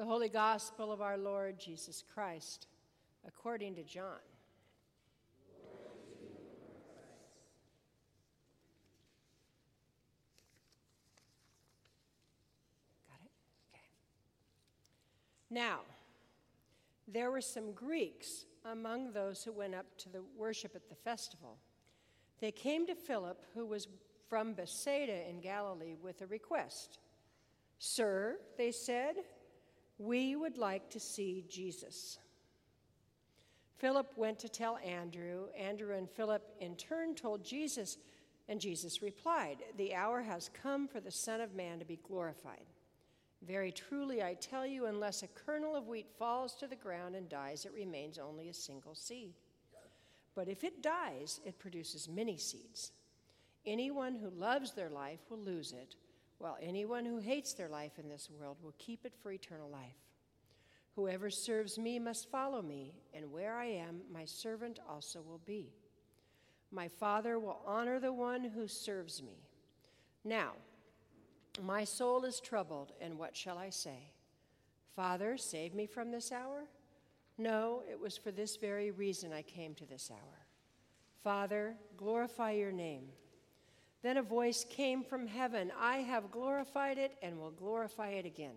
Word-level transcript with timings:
The 0.00 0.06
Holy 0.06 0.30
Gospel 0.30 0.92
of 0.92 1.02
our 1.02 1.18
Lord 1.18 1.60
Jesus 1.60 2.02
Christ, 2.14 2.68
according 3.28 3.74
to 3.74 3.82
John. 3.82 4.16
Got 13.06 13.20
it? 13.22 13.30
Okay. 13.68 13.82
Now, 15.50 15.80
there 17.06 17.30
were 17.30 17.42
some 17.42 17.72
Greeks 17.72 18.46
among 18.64 19.12
those 19.12 19.44
who 19.44 19.52
went 19.52 19.74
up 19.74 19.84
to 19.98 20.08
the 20.08 20.22
worship 20.34 20.74
at 20.74 20.88
the 20.88 20.94
festival. 20.94 21.58
They 22.40 22.52
came 22.52 22.86
to 22.86 22.94
Philip, 22.94 23.44
who 23.52 23.66
was 23.66 23.86
from 24.30 24.54
Bethsaida 24.54 25.28
in 25.28 25.42
Galilee, 25.42 25.96
with 26.02 26.22
a 26.22 26.26
request. 26.26 27.00
Sir, 27.78 28.38
they 28.56 28.72
said, 28.72 29.16
we 30.00 30.34
would 30.34 30.56
like 30.56 30.88
to 30.88 30.98
see 30.98 31.44
Jesus. 31.46 32.18
Philip 33.76 34.10
went 34.16 34.38
to 34.38 34.48
tell 34.48 34.78
Andrew. 34.78 35.48
Andrew 35.58 35.94
and 35.94 36.08
Philip 36.08 36.42
in 36.58 36.74
turn 36.76 37.14
told 37.14 37.44
Jesus, 37.44 37.98
and 38.48 38.58
Jesus 38.58 39.02
replied, 39.02 39.58
The 39.76 39.94
hour 39.94 40.22
has 40.22 40.50
come 40.62 40.88
for 40.88 41.00
the 41.00 41.10
Son 41.10 41.42
of 41.42 41.54
Man 41.54 41.78
to 41.78 41.84
be 41.84 42.00
glorified. 42.08 42.64
Very 43.46 43.72
truly, 43.72 44.22
I 44.22 44.34
tell 44.34 44.64
you, 44.66 44.86
unless 44.86 45.22
a 45.22 45.28
kernel 45.28 45.76
of 45.76 45.86
wheat 45.86 46.06
falls 46.18 46.54
to 46.56 46.66
the 46.66 46.76
ground 46.76 47.14
and 47.14 47.28
dies, 47.28 47.66
it 47.66 47.72
remains 47.74 48.18
only 48.18 48.48
a 48.48 48.54
single 48.54 48.94
seed. 48.94 49.34
But 50.34 50.48
if 50.48 50.64
it 50.64 50.82
dies, 50.82 51.40
it 51.44 51.58
produces 51.58 52.08
many 52.08 52.38
seeds. 52.38 52.92
Anyone 53.66 54.14
who 54.14 54.30
loves 54.30 54.72
their 54.72 54.88
life 54.88 55.20
will 55.28 55.40
lose 55.40 55.72
it, 55.72 55.94
while 56.40 56.56
anyone 56.62 57.04
who 57.04 57.18
hates 57.18 57.52
their 57.52 57.68
life 57.68 57.98
in 57.98 58.08
this 58.08 58.30
world 58.30 58.56
will 58.62 58.74
keep 58.78 59.04
it 59.04 59.12
for 59.22 59.30
eternal 59.30 59.68
life. 59.68 59.94
Whoever 60.96 61.28
serves 61.30 61.78
me 61.78 61.98
must 61.98 62.30
follow 62.30 62.62
me, 62.62 62.94
and 63.12 63.30
where 63.30 63.56
I 63.56 63.66
am, 63.66 64.00
my 64.10 64.24
servant 64.24 64.80
also 64.88 65.20
will 65.20 65.42
be. 65.44 65.74
My 66.72 66.88
Father 66.88 67.38
will 67.38 67.60
honor 67.66 68.00
the 68.00 68.12
one 68.12 68.42
who 68.42 68.66
serves 68.66 69.22
me. 69.22 69.44
Now, 70.24 70.52
my 71.62 71.84
soul 71.84 72.24
is 72.24 72.40
troubled, 72.40 72.92
and 73.02 73.18
what 73.18 73.36
shall 73.36 73.58
I 73.58 73.68
say? 73.68 74.12
Father, 74.96 75.36
save 75.36 75.74
me 75.74 75.86
from 75.86 76.10
this 76.10 76.32
hour? 76.32 76.64
No, 77.36 77.82
it 77.90 78.00
was 78.00 78.16
for 78.16 78.30
this 78.30 78.56
very 78.56 78.90
reason 78.90 79.30
I 79.32 79.42
came 79.42 79.74
to 79.74 79.86
this 79.86 80.10
hour. 80.10 80.46
Father, 81.22 81.74
glorify 81.98 82.52
your 82.52 82.72
name. 82.72 83.08
Then 84.02 84.16
a 84.16 84.22
voice 84.22 84.64
came 84.68 85.02
from 85.02 85.26
heaven 85.26 85.70
I 85.78 85.98
have 85.98 86.30
glorified 86.30 86.98
it 86.98 87.16
and 87.22 87.38
will 87.38 87.50
glorify 87.50 88.10
it 88.10 88.24
again. 88.24 88.56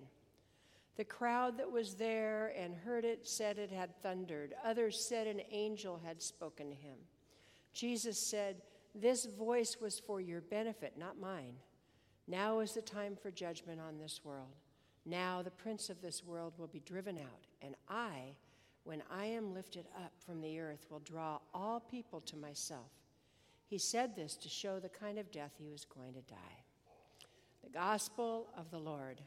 The 0.95 1.03
crowd 1.03 1.57
that 1.57 1.71
was 1.71 1.95
there 1.95 2.53
and 2.57 2.75
heard 2.75 3.03
it 3.03 3.27
said 3.27 3.57
it 3.57 3.71
had 3.71 3.99
thundered. 4.01 4.53
Others 4.63 5.03
said 5.03 5.25
an 5.27 5.41
angel 5.51 5.99
had 6.05 6.21
spoken 6.21 6.69
to 6.69 6.75
him. 6.75 6.97
Jesus 7.73 8.19
said, 8.19 8.61
This 8.93 9.25
voice 9.25 9.77
was 9.81 9.99
for 9.99 10.21
your 10.21 10.41
benefit, 10.41 10.93
not 10.97 11.19
mine. 11.19 11.55
Now 12.27 12.59
is 12.59 12.73
the 12.73 12.81
time 12.81 13.17
for 13.21 13.31
judgment 13.31 13.81
on 13.81 13.97
this 13.97 14.21
world. 14.23 14.55
Now 15.05 15.41
the 15.41 15.51
prince 15.51 15.89
of 15.89 16.01
this 16.01 16.23
world 16.23 16.53
will 16.57 16.67
be 16.67 16.79
driven 16.79 17.17
out, 17.17 17.47
and 17.61 17.75
I, 17.89 18.35
when 18.83 19.03
I 19.11 19.25
am 19.25 19.53
lifted 19.53 19.87
up 19.97 20.13
from 20.25 20.39
the 20.39 20.59
earth, 20.59 20.85
will 20.89 20.99
draw 20.99 21.39
all 21.53 21.79
people 21.79 22.21
to 22.21 22.37
myself. 22.37 22.91
He 23.73 23.79
said 23.79 24.15
this 24.15 24.35
to 24.35 24.49
show 24.49 24.79
the 24.79 24.87
kind 24.87 25.17
of 25.17 25.31
death 25.31 25.53
he 25.57 25.67
was 25.67 25.83
going 25.83 26.13
to 26.13 26.21
die. 26.21 26.63
The 27.63 27.71
Gospel 27.71 28.45
of 28.55 28.69
the 28.69 28.77
Lord. 28.77 29.19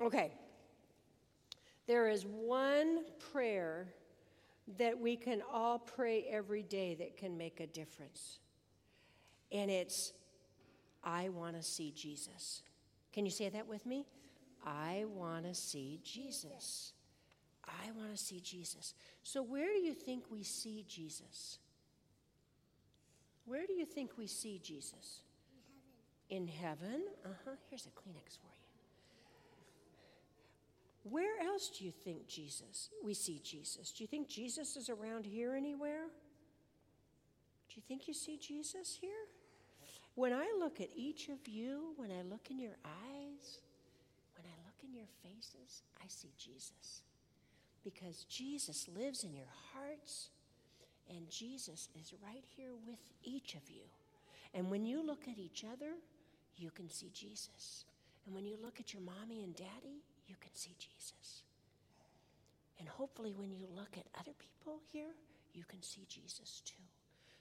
Okay. 0.00 0.30
There 1.88 2.06
is 2.06 2.24
one 2.24 3.00
prayer 3.32 3.88
that 4.78 4.96
we 4.96 5.16
can 5.16 5.42
all 5.52 5.76
pray 5.76 6.24
every 6.30 6.62
day 6.62 6.94
that 6.94 7.16
can 7.16 7.36
make 7.36 7.58
a 7.58 7.66
difference. 7.66 8.38
And 9.50 9.72
it's, 9.72 10.12
I 11.02 11.30
want 11.30 11.56
to 11.56 11.64
see 11.64 11.90
Jesus. 11.90 12.62
Can 13.12 13.24
you 13.24 13.32
say 13.32 13.48
that 13.48 13.66
with 13.66 13.84
me? 13.86 14.06
I 14.64 15.04
want 15.08 15.46
to 15.46 15.54
see 15.56 15.98
Jesus. 16.04 16.92
I 17.66 17.90
want 17.92 18.10
to 18.10 18.16
see 18.16 18.40
Jesus. 18.40 18.94
So, 19.22 19.42
where 19.42 19.68
do 19.72 19.78
you 19.78 19.94
think 19.94 20.24
we 20.30 20.42
see 20.42 20.84
Jesus? 20.88 21.58
Where 23.44 23.66
do 23.66 23.72
you 23.72 23.84
think 23.84 24.12
we 24.16 24.26
see 24.26 24.60
Jesus? 24.62 25.22
In 26.30 26.48
heaven. 26.48 26.86
In 26.86 26.92
heaven? 26.94 27.02
Uh 27.24 27.28
huh. 27.44 27.50
Here's 27.68 27.86
a 27.86 27.90
Kleenex 27.90 28.38
for 28.38 28.46
you. 28.46 28.62
Where 31.04 31.40
else 31.42 31.68
do 31.76 31.84
you 31.84 31.90
think 31.90 32.28
Jesus, 32.28 32.90
we 33.02 33.14
see 33.14 33.40
Jesus? 33.44 33.90
Do 33.90 34.04
you 34.04 34.08
think 34.08 34.28
Jesus 34.28 34.76
is 34.76 34.88
around 34.88 35.26
here 35.26 35.54
anywhere? 35.54 36.06
Do 37.68 37.74
you 37.74 37.82
think 37.88 38.06
you 38.06 38.14
see 38.14 38.38
Jesus 38.38 38.98
here? 39.00 39.26
When 40.14 40.32
I 40.32 40.46
look 40.58 40.80
at 40.80 40.90
each 40.94 41.28
of 41.28 41.48
you, 41.48 41.94
when 41.96 42.10
I 42.10 42.22
look 42.22 42.50
in 42.50 42.60
your 42.60 42.76
eyes, 42.84 43.60
when 44.36 44.46
I 44.46 44.56
look 44.64 44.76
in 44.84 44.94
your 44.94 45.06
faces, 45.22 45.82
I 46.00 46.04
see 46.06 46.30
Jesus. 46.38 47.02
Because 47.84 48.24
Jesus 48.24 48.88
lives 48.94 49.24
in 49.24 49.34
your 49.34 49.50
hearts, 49.74 50.30
and 51.10 51.28
Jesus 51.28 51.88
is 52.00 52.14
right 52.24 52.44
here 52.56 52.70
with 52.86 53.00
each 53.24 53.54
of 53.54 53.68
you. 53.68 53.82
And 54.54 54.70
when 54.70 54.84
you 54.84 55.04
look 55.04 55.26
at 55.28 55.38
each 55.38 55.64
other, 55.64 55.92
you 56.56 56.70
can 56.70 56.88
see 56.88 57.10
Jesus. 57.12 57.84
And 58.26 58.34
when 58.34 58.46
you 58.46 58.56
look 58.62 58.78
at 58.78 58.92
your 58.92 59.02
mommy 59.02 59.42
and 59.42 59.56
daddy, 59.56 60.02
you 60.28 60.36
can 60.40 60.54
see 60.54 60.76
Jesus. 60.78 61.42
And 62.78 62.88
hopefully, 62.88 63.34
when 63.36 63.52
you 63.52 63.66
look 63.76 63.96
at 63.96 64.06
other 64.18 64.32
people 64.38 64.80
here, 64.92 65.14
you 65.54 65.64
can 65.68 65.82
see 65.82 66.06
Jesus 66.08 66.62
too. 66.64 66.82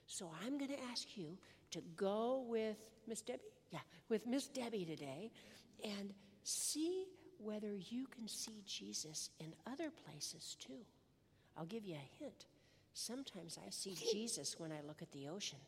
So 0.07 0.29
I'm 0.43 0.57
going 0.57 0.71
to 0.71 0.83
ask 0.91 1.17
you 1.17 1.37
to 1.71 1.81
go 1.95 2.45
with 2.47 2.77
Miss 3.07 3.21
Debbie, 3.21 3.39
yeah, 3.71 3.79
with 4.09 4.27
Miss 4.27 4.47
Debbie 4.47 4.85
today, 4.85 5.31
and 5.83 6.13
see 6.43 7.05
whether 7.43 7.73
you 7.73 8.07
can 8.07 8.27
see 8.27 8.63
Jesus 8.65 9.29
in 9.39 9.53
other 9.71 9.89
places 10.05 10.55
too. 10.59 10.85
I'll 11.57 11.65
give 11.65 11.85
you 11.85 11.95
a 11.95 12.23
hint. 12.23 12.45
Sometimes 12.93 13.57
I 13.65 13.69
see 13.69 13.95
Jesus 14.11 14.55
when 14.57 14.71
I 14.71 14.81
look 14.87 15.01
at 15.01 15.11
the 15.11 15.27
ocean. 15.27 15.59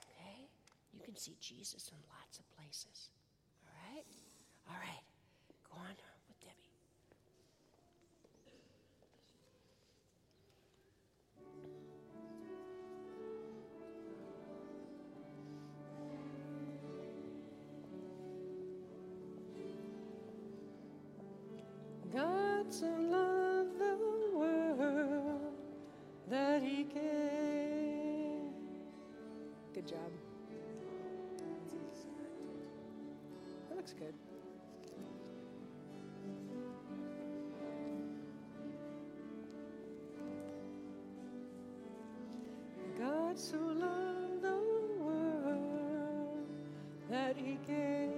Okay? 0.00 0.48
You 0.92 1.00
can 1.04 1.16
see 1.16 1.36
Jesus 1.40 1.88
in 1.88 1.98
lots 2.18 2.38
of 2.38 2.56
places. 2.56 3.08
All 3.66 3.94
right? 3.94 4.04
All 4.68 4.80
right. 4.80 5.04
Go 5.70 5.78
on 5.78 5.94
So 43.36 43.56
loved 43.56 44.42
the 44.42 44.60
world 45.00 46.46
that 47.10 47.36
he 47.36 47.58
gave. 47.66 48.12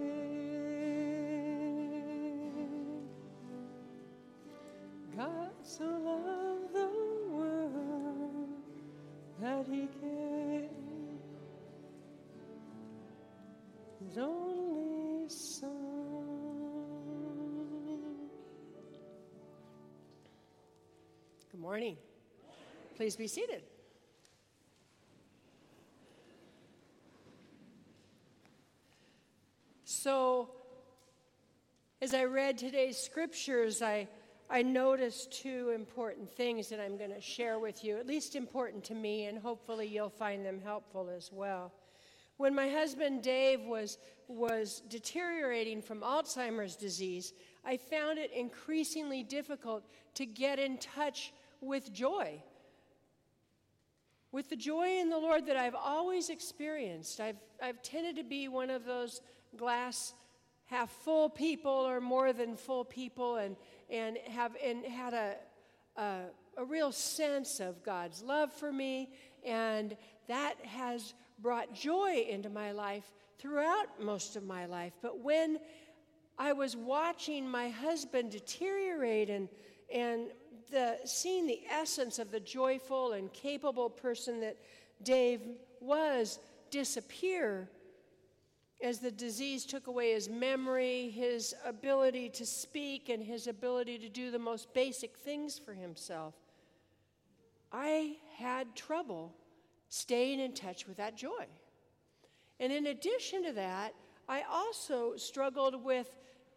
God 5.16 5.52
so 5.62 5.84
loved 5.84 6.74
the 6.74 6.90
world 7.30 8.48
that 9.40 9.66
he 9.66 9.88
gave 10.02 10.68
his 14.06 14.18
only 14.18 15.30
son. 15.30 15.70
Good 21.50 21.60
morning. 21.60 21.96
Please 22.96 23.16
be 23.16 23.26
seated. 23.26 23.62
So, 30.06 30.50
as 32.00 32.14
I 32.14 32.22
read 32.56 32.72
today's 32.72 32.96
scriptures, 32.96 33.82
I, 33.82 34.08
I 34.48 34.62
noticed 34.62 35.42
two 35.42 35.72
important 35.74 36.30
things 36.30 36.70
that 36.70 36.80
I'm 36.80 36.96
going 36.96 37.12
to 37.12 37.20
share 37.20 37.58
with 37.58 37.84
you, 37.84 37.98
at 37.98 38.06
least 38.06 38.34
important 38.34 38.82
to 38.84 38.94
me, 38.94 39.26
and 39.26 39.38
hopefully 39.38 39.86
you'll 39.86 40.08
find 40.08 40.42
them 40.44 40.60
helpful 40.64 41.10
as 41.14 41.30
well. 41.30 41.72
When 42.38 42.54
my 42.54 42.68
husband 42.68 43.22
Dave 43.22 43.60
was 43.60 43.98
was 44.28 44.82
deteriorating 44.88 45.82
from 45.82 46.00
Alzheimer's 46.00 46.76
disease, 46.76 47.34
I 47.64 47.76
found 47.76 48.18
it 48.18 48.32
increasingly 48.32 49.22
difficult 49.22 49.84
to 50.14 50.24
get 50.24 50.58
in 50.58 50.78
touch 50.78 51.32
with 51.60 51.92
joy. 51.92 52.42
With 54.32 54.48
the 54.48 54.56
joy 54.56 54.98
in 54.98 55.10
the 55.10 55.18
Lord 55.18 55.46
that 55.46 55.56
I've 55.56 55.76
always 55.76 56.30
experienced. 56.30 57.20
I've, 57.20 57.38
I've 57.62 57.82
tended 57.82 58.16
to 58.16 58.24
be 58.24 58.48
one 58.48 58.70
of 58.70 58.84
those 58.84 59.20
glass 59.56 60.14
half 60.66 60.90
full 60.90 61.28
people 61.28 61.70
or 61.70 62.00
more 62.00 62.32
than 62.32 62.56
full 62.56 62.84
people 62.84 63.36
and, 63.36 63.56
and 63.88 64.18
have 64.28 64.56
and 64.62 64.84
had 64.84 65.14
a, 65.14 65.36
a, 65.96 66.20
a 66.58 66.64
real 66.64 66.92
sense 66.92 67.60
of 67.60 67.82
God's 67.82 68.22
love 68.22 68.52
for 68.52 68.72
me. 68.72 69.10
And 69.44 69.96
that 70.28 70.54
has 70.64 71.14
brought 71.40 71.72
joy 71.72 72.26
into 72.28 72.50
my 72.50 72.72
life 72.72 73.04
throughout 73.38 73.86
most 74.00 74.36
of 74.36 74.44
my 74.44 74.66
life. 74.66 74.92
But 75.02 75.20
when 75.20 75.58
I 76.38 76.52
was 76.52 76.76
watching 76.76 77.48
my 77.48 77.68
husband 77.68 78.30
deteriorate 78.30 79.30
and, 79.30 79.48
and 79.92 80.28
the, 80.70 80.98
seeing 81.04 81.46
the 81.46 81.60
essence 81.70 82.18
of 82.18 82.30
the 82.30 82.40
joyful 82.40 83.12
and 83.12 83.32
capable 83.32 83.88
person 83.88 84.40
that 84.40 84.56
Dave 85.02 85.42
was 85.80 86.38
disappear 86.70 87.68
as 88.82 88.98
the 88.98 89.10
disease 89.10 89.64
took 89.64 89.86
away 89.86 90.12
his 90.12 90.28
memory, 90.28 91.10
his 91.10 91.54
ability 91.64 92.28
to 92.30 92.44
speak, 92.44 93.08
and 93.08 93.22
his 93.22 93.46
ability 93.46 93.98
to 93.98 94.08
do 94.08 94.30
the 94.30 94.38
most 94.38 94.72
basic 94.74 95.16
things 95.16 95.58
for 95.58 95.72
himself. 95.72 96.34
I 97.72 98.16
had 98.36 98.74
trouble 98.74 99.34
staying 99.88 100.40
in 100.40 100.52
touch 100.52 100.86
with 100.86 100.98
that 100.98 101.16
joy. 101.16 101.46
And 102.60 102.72
in 102.72 102.86
addition 102.86 103.44
to 103.44 103.52
that, 103.52 103.94
I 104.28 104.42
also 104.50 105.16
struggled 105.16 105.82
with, 105.84 106.16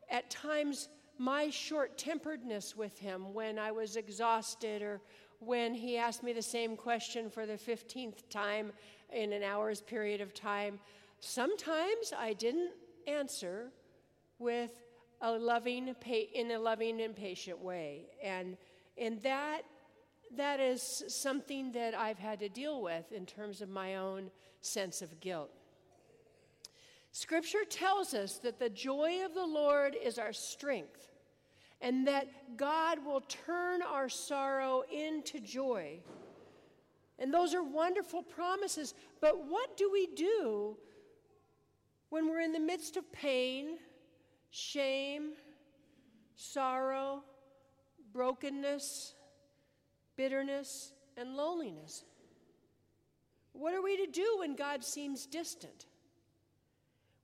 at 0.10 0.30
times, 0.30 0.90
my 1.18 1.50
short 1.50 1.98
temperedness 1.98 2.76
with 2.78 2.98
him 2.98 3.34
when 3.34 3.60
I 3.60 3.72
was 3.72 3.98
exhausted 3.98 4.82
or 4.82 5.02
when 5.40 5.74
he 5.74 5.98
asked 5.98 6.24
me 6.24 6.34
the 6.34 6.42
same 6.42 6.76
question 6.76 7.30
for 7.30 7.46
the 7.46 7.54
15th 7.54 8.30
time 8.30 8.72
in 9.12 9.34
an 9.34 9.44
hour's 9.44 9.82
period 9.82 10.22
of 10.22 10.34
time. 10.34 10.80
Sometimes 11.20 12.14
I 12.18 12.34
didn't 12.34 12.72
answer 13.08 13.72
with 14.38 14.72
a 15.22 15.32
loving, 15.32 15.94
in 16.34 16.52
a 16.52 16.60
loving 16.60 17.02
and 17.02 17.16
patient 17.16 17.60
way. 17.60 18.06
And, 18.24 18.58
and 18.98 19.22
that, 19.24 19.64
that 20.36 20.60
is 20.60 21.04
something 21.08 21.72
that 21.74 21.94
I've 21.94 22.20
had 22.20 22.40
to 22.40 22.50
deal 22.50 22.82
with 22.82 23.12
in 23.12 23.26
terms 23.26 23.62
of 23.62 23.70
my 23.70 23.98
own 23.98 24.32
sense 24.62 25.02
of 25.02 25.20
guilt. 25.20 25.52
Scripture 27.12 27.66
tells 27.68 28.14
us 28.14 28.38
that 28.38 28.60
the 28.60 28.70
joy 28.70 29.26
of 29.26 29.34
the 29.34 29.46
Lord 29.46 29.96
is 30.02 30.20
our 30.20 30.34
strength 30.34 31.10
and 31.82 32.08
that 32.08 32.58
God 32.58 33.04
will 33.06 33.22
turn 33.22 33.82
our 33.82 34.10
sorrow 34.10 34.84
into 34.92 35.40
joy. 35.40 36.00
And 37.18 37.34
those 37.34 37.54
are 37.54 37.64
wonderful 37.64 38.22
promises. 38.22 38.94
But 39.22 39.46
what 39.48 39.76
do 39.76 39.90
we 39.92 40.08
do 40.16 40.78
when 42.10 42.30
we're 42.30 42.42
in 42.42 42.54
the 42.54 42.60
midst 42.60 42.98
of 42.98 43.12
pain, 43.12 43.78
shame, 44.50 45.34
sorrow, 46.36 47.24
brokenness, 48.12 49.14
bitterness, 50.16 50.94
and 51.18 51.36
loneliness? 51.36 52.04
What 53.54 53.74
are 53.74 53.82
we 53.82 53.98
to 53.98 54.08
do 54.08 54.38
when 54.40 54.56
God 54.56 54.84
seems 54.84 55.26
distant? 55.26 55.86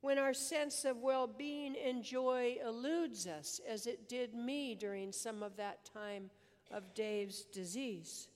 when 0.05 0.19
our 0.19 0.35
sense 0.35 0.85
of 0.85 0.97
well 0.97 1.25
being 1.25 1.75
and 1.83 2.03
joy 2.03 2.57
eludes 2.63 3.25
us, 3.25 3.59
as 3.67 3.87
it 3.87 4.07
did 4.07 4.35
me 4.35 4.75
during 4.75 5.11
some 5.11 5.41
of 5.41 5.57
that 5.57 5.83
time 5.83 6.29
of 6.71 6.93
Dave's 6.93 7.45
disease. 7.45 8.27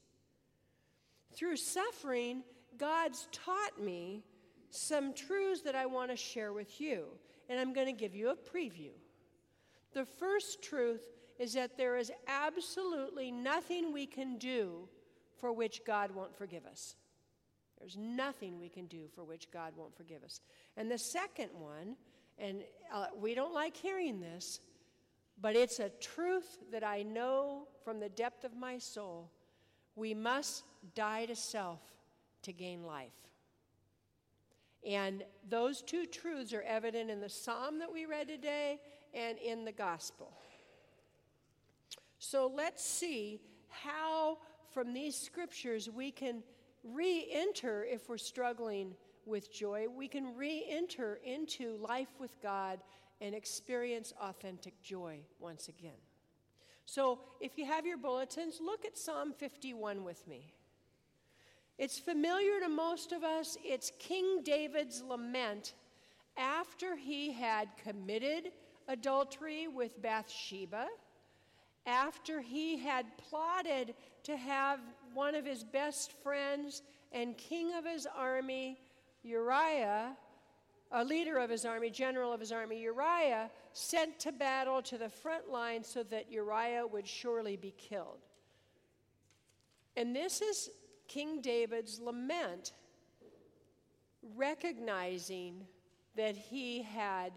Through 1.32 1.58
suffering, 1.58 2.42
God's 2.80 3.28
taught 3.32 3.80
me 3.80 4.24
some 4.70 5.14
truths 5.14 5.62
that 5.62 5.76
I 5.76 5.86
want 5.86 6.12
to 6.12 6.18
share 6.18 6.54
with 6.54 6.80
you, 6.80 7.06
and 7.50 7.60
I'm 7.60 7.74
going 7.74 7.88
to 7.88 7.94
give 7.94 8.16
you 8.16 8.30
a 8.30 8.36
preview. 8.36 8.92
The 9.94 10.06
first 10.06 10.62
truth 10.62 11.08
is 11.40 11.54
that 11.54 11.78
there 11.78 11.98
is 11.98 12.12
absolutely 12.28 13.32
nothing 13.32 13.94
we 13.94 14.06
can 14.06 14.38
do 14.38 14.88
for 15.38 15.52
which 15.52 15.82
God 15.86 16.12
won't 16.12 16.38
forgive 16.38 16.66
us. 16.66 16.96
There's 17.80 17.98
nothing 17.98 18.60
we 18.60 18.70
can 18.70 18.88
do 18.88 19.08
for 19.16 19.24
which 19.24 19.50
God 19.52 19.74
won't 19.76 19.96
forgive 19.96 20.24
us. 20.24 20.42
And 20.76 20.92
the 20.92 20.98
second 20.98 21.50
one, 21.54 21.96
and 22.38 22.62
uh, 22.94 23.08
we 23.18 23.34
don't 23.34 23.54
like 23.54 23.76
hearing 23.76 24.20
this, 24.20 24.60
but 25.42 25.56
it's 25.56 25.80
a 25.80 25.90
truth 26.02 26.58
that 26.72 26.84
I 26.84 27.04
know 27.04 27.68
from 27.86 28.02
the 28.02 28.10
depth 28.10 28.44
of 28.44 28.56
my 28.56 28.78
soul. 28.78 29.32
We 29.96 30.14
must 30.14 30.64
die 30.94 31.26
to 31.26 31.36
self 31.36 31.80
to 32.44 32.52
gain 32.52 32.84
life. 32.84 33.29
And 34.86 35.24
those 35.50 35.82
two 35.82 36.06
truths 36.06 36.54
are 36.54 36.62
evident 36.62 37.10
in 37.10 37.20
the 37.20 37.30
psalm 37.30 37.80
that 37.80 37.92
we 37.92 38.06
read 38.06 38.28
today 38.28 38.80
and 39.14 39.38
in 39.38 39.66
the 39.66 39.72
gospel. 39.72 40.32
So 42.20 42.52
let's 42.54 42.84
see 42.84 43.40
how, 43.70 44.38
from 44.72 44.94
these 44.94 45.16
scriptures, 45.16 45.90
we 45.90 46.12
can 46.12 46.44
re 46.84 47.28
enter, 47.32 47.86
if 47.86 48.10
we're 48.10 48.18
struggling 48.18 48.96
with 49.26 49.54
joy, 49.54 49.88
we 49.96 50.08
can 50.08 50.36
re 50.36 50.66
enter 50.70 51.20
into 51.24 51.78
life 51.78 52.10
with 52.20 52.42
God 52.42 52.80
and 53.22 53.36
experience 53.36 54.14
authentic 54.22 54.82
joy 54.82 55.20
once 55.40 55.68
again. 55.68 55.92
So, 56.86 57.20
if 57.40 57.58
you 57.58 57.66
have 57.66 57.86
your 57.86 57.98
bulletins, 57.98 58.60
look 58.60 58.84
at 58.84 58.98
Psalm 58.98 59.34
51 59.38 60.04
with 60.04 60.28
me. 60.28 60.54
It's 61.80 61.98
familiar 61.98 62.60
to 62.60 62.68
most 62.68 63.14
of 63.14 63.24
us. 63.24 63.58
It's 63.64 63.94
King 64.00 64.44
David's 64.44 65.02
lament 65.02 65.76
after 66.36 66.98
he 66.98 67.32
had 67.32 67.70
committed 67.82 68.52
adultery 68.90 69.70
with 69.70 70.02
Bathsheba, 70.02 70.88
after 71.86 72.42
he 72.42 72.78
had 72.78 73.06
plotted 73.18 73.96
to 74.24 74.36
have 74.36 74.82
one 75.14 75.36
of 75.36 75.46
his 75.46 75.64
best 75.64 76.12
friends 76.22 76.82
and 77.14 77.38
king 77.38 77.74
of 77.74 77.86
his 77.86 78.06
army, 78.14 78.82
Uriah, 79.24 80.18
a 80.92 81.06
leader 81.06 81.38
of 81.38 81.50
his 81.50 81.64
army, 81.64 81.90
general 81.90 82.34
of 82.34 82.42
his 82.42 82.52
army, 82.52 82.82
Uriah, 82.82 83.50
sent 83.72 84.20
to 84.20 84.34
battle 84.34 84.82
to 84.82 84.98
the 84.98 85.10
front 85.10 85.50
line 85.50 85.86
so 85.86 86.04
that 86.04 86.30
Uriah 86.30 86.86
would 86.86 87.08
surely 87.08 87.56
be 87.56 87.74
killed. 87.78 88.20
And 89.96 90.14
this 90.14 90.42
is 90.42 90.70
King 91.10 91.42
David's 91.42 92.00
lament, 92.00 92.72
recognizing 94.38 95.66
that 96.16 96.38
he 96.38 96.84
had 96.84 97.34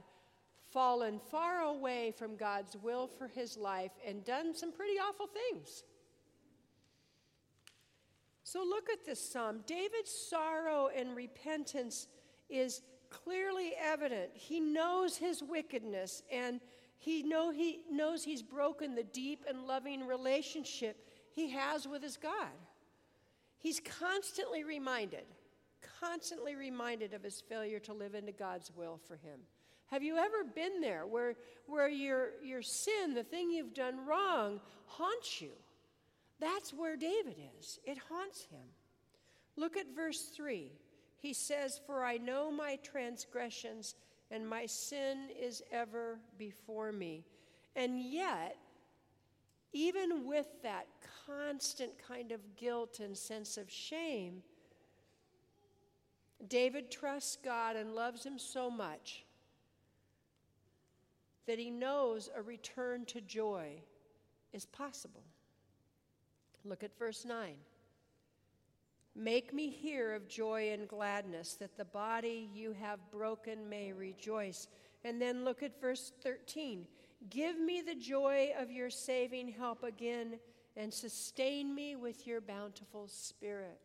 fallen 0.70 1.18
far 1.30 1.62
away 1.62 2.12
from 2.16 2.36
God's 2.36 2.76
will 2.76 3.06
for 3.06 3.26
his 3.28 3.56
life 3.56 3.92
and 4.06 4.24
done 4.24 4.54
some 4.54 4.72
pretty 4.72 4.98
awful 4.98 5.26
things. 5.26 5.84
So 8.44 8.62
look 8.62 8.90
at 8.90 9.04
this 9.04 9.20
psalm. 9.20 9.64
David's 9.66 10.10
sorrow 10.10 10.90
and 10.94 11.16
repentance 11.16 12.08
is 12.50 12.82
clearly 13.08 13.72
evident. 13.82 14.30
He 14.34 14.60
knows 14.60 15.16
his 15.16 15.42
wickedness 15.42 16.22
and 16.30 16.60
he, 16.98 17.22
know 17.22 17.50
he 17.50 17.84
knows 17.90 18.22
he's 18.22 18.42
broken 18.42 18.94
the 18.94 19.02
deep 19.02 19.44
and 19.48 19.66
loving 19.66 20.06
relationship 20.06 21.08
he 21.30 21.50
has 21.50 21.88
with 21.88 22.02
his 22.02 22.16
God. 22.16 22.52
He's 23.62 23.80
constantly 23.80 24.64
reminded, 24.64 25.24
constantly 26.00 26.56
reminded 26.56 27.14
of 27.14 27.22
his 27.22 27.40
failure 27.40 27.78
to 27.80 27.92
live 27.94 28.16
into 28.16 28.32
God's 28.32 28.72
will 28.76 28.98
for 29.06 29.14
him. 29.14 29.38
Have 29.86 30.02
you 30.02 30.16
ever 30.16 30.42
been 30.42 30.80
there 30.80 31.06
where, 31.06 31.36
where 31.66 31.88
your, 31.88 32.30
your 32.42 32.62
sin, 32.62 33.14
the 33.14 33.22
thing 33.22 33.52
you've 33.52 33.74
done 33.74 34.04
wrong, 34.04 34.60
haunts 34.86 35.40
you? 35.40 35.52
That's 36.40 36.72
where 36.72 36.96
David 36.96 37.36
is. 37.58 37.78
It 37.84 37.98
haunts 38.10 38.46
him. 38.50 38.66
Look 39.56 39.76
at 39.76 39.94
verse 39.94 40.22
3. 40.34 40.72
He 41.18 41.32
says, 41.32 41.80
For 41.86 42.04
I 42.04 42.16
know 42.16 42.50
my 42.50 42.80
transgressions, 42.82 43.94
and 44.30 44.48
my 44.48 44.66
sin 44.66 45.28
is 45.40 45.62
ever 45.70 46.18
before 46.36 46.90
me. 46.90 47.24
And 47.76 48.00
yet, 48.00 48.56
even 49.72 50.26
with 50.26 50.46
that 50.62 50.86
constant 51.26 51.92
kind 52.06 52.32
of 52.32 52.40
guilt 52.56 53.00
and 53.00 53.16
sense 53.16 53.56
of 53.56 53.70
shame, 53.70 54.42
David 56.48 56.90
trusts 56.90 57.38
God 57.42 57.76
and 57.76 57.94
loves 57.94 58.24
him 58.24 58.38
so 58.38 58.70
much 58.70 59.24
that 61.46 61.58
he 61.58 61.70
knows 61.70 62.30
a 62.36 62.42
return 62.42 63.04
to 63.06 63.20
joy 63.20 63.80
is 64.52 64.66
possible. 64.66 65.22
Look 66.64 66.82
at 66.82 66.96
verse 66.98 67.24
9. 67.24 67.54
Make 69.14 69.52
me 69.52 69.68
hear 69.68 70.14
of 70.14 70.28
joy 70.28 70.70
and 70.72 70.88
gladness, 70.88 71.54
that 71.54 71.76
the 71.76 71.84
body 71.84 72.48
you 72.54 72.72
have 72.80 72.98
broken 73.10 73.68
may 73.68 73.92
rejoice. 73.92 74.68
And 75.04 75.20
then 75.20 75.44
look 75.44 75.62
at 75.62 75.80
verse 75.80 76.12
13. 76.22 76.86
Give 77.30 77.58
me 77.58 77.82
the 77.82 77.94
joy 77.94 78.50
of 78.58 78.70
your 78.70 78.90
saving 78.90 79.48
help 79.48 79.82
again, 79.82 80.38
and 80.76 80.92
sustain 80.92 81.74
me 81.74 81.96
with 81.96 82.26
your 82.26 82.40
bountiful 82.40 83.06
spirit. 83.08 83.78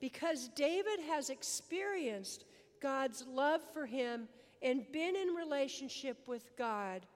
Because 0.00 0.48
David 0.48 1.00
has 1.08 1.30
experienced 1.30 2.44
God's 2.80 3.24
love 3.26 3.60
for 3.72 3.86
him 3.86 4.28
and 4.62 4.90
been 4.92 5.16
in 5.16 5.28
relationship 5.28 6.28
with 6.28 6.56
God 6.56 7.06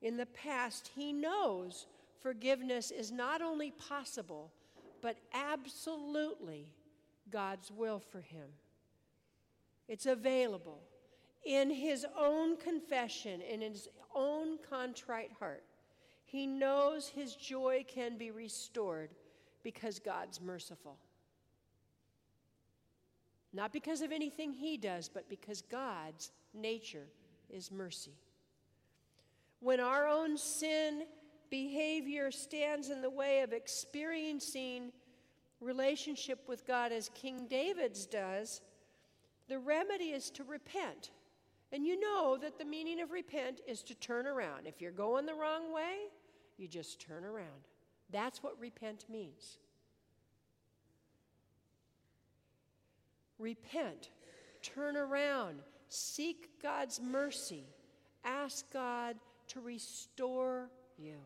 in 0.00 0.16
the 0.16 0.26
past, 0.26 0.90
he 0.94 1.12
knows 1.12 1.86
forgiveness 2.20 2.90
is 2.90 3.10
not 3.10 3.40
only 3.40 3.70
possible 3.70 4.52
but 5.02 5.16
absolutely 5.34 6.68
God's 7.30 7.70
will 7.70 7.98
for 7.98 8.20
him. 8.20 8.48
It's 9.88 10.06
available 10.06 10.80
in 11.44 11.70
his 11.70 12.06
own 12.16 12.56
confession, 12.56 13.40
in 13.40 13.60
his 13.60 13.88
own 14.14 14.58
contrite 14.68 15.32
heart. 15.38 15.64
He 16.24 16.46
knows 16.46 17.08
his 17.08 17.34
joy 17.34 17.84
can 17.86 18.16
be 18.16 18.30
restored 18.30 19.10
because 19.62 19.98
God's 19.98 20.40
merciful. 20.40 20.96
Not 23.52 23.72
because 23.72 24.00
of 24.00 24.12
anything 24.12 24.52
he 24.52 24.78
does, 24.78 25.08
but 25.08 25.28
because 25.28 25.62
God's 25.62 26.30
nature 26.54 27.06
is 27.50 27.70
mercy. 27.70 28.14
When 29.60 29.78
our 29.78 30.08
own 30.08 30.38
sin 30.38 31.02
behavior 31.50 32.30
stands 32.30 32.88
in 32.88 33.02
the 33.02 33.10
way 33.10 33.42
of 33.42 33.52
experiencing 33.52 34.90
relationship 35.60 36.48
with 36.48 36.66
God 36.66 36.92
as 36.92 37.10
King 37.10 37.46
David's 37.48 38.06
does, 38.06 38.62
the 39.48 39.58
remedy 39.58 40.06
is 40.06 40.30
to 40.30 40.44
repent. 40.44 41.10
And 41.72 41.86
you 41.86 41.98
know 41.98 42.36
that 42.40 42.58
the 42.58 42.64
meaning 42.66 43.00
of 43.00 43.10
repent 43.10 43.62
is 43.66 43.82
to 43.84 43.94
turn 43.94 44.26
around. 44.26 44.66
If 44.66 44.80
you're 44.80 44.90
going 44.90 45.24
the 45.24 45.34
wrong 45.34 45.72
way, 45.72 45.94
you 46.58 46.68
just 46.68 47.00
turn 47.00 47.24
around. 47.24 47.68
That's 48.10 48.42
what 48.42 48.60
repent 48.60 49.06
means. 49.10 49.56
Repent, 53.38 54.10
turn 54.62 54.96
around, 54.96 55.60
seek 55.88 56.50
God's 56.62 57.00
mercy, 57.00 57.64
ask 58.24 58.70
God 58.70 59.16
to 59.48 59.60
restore 59.60 60.68
you. 60.98 61.16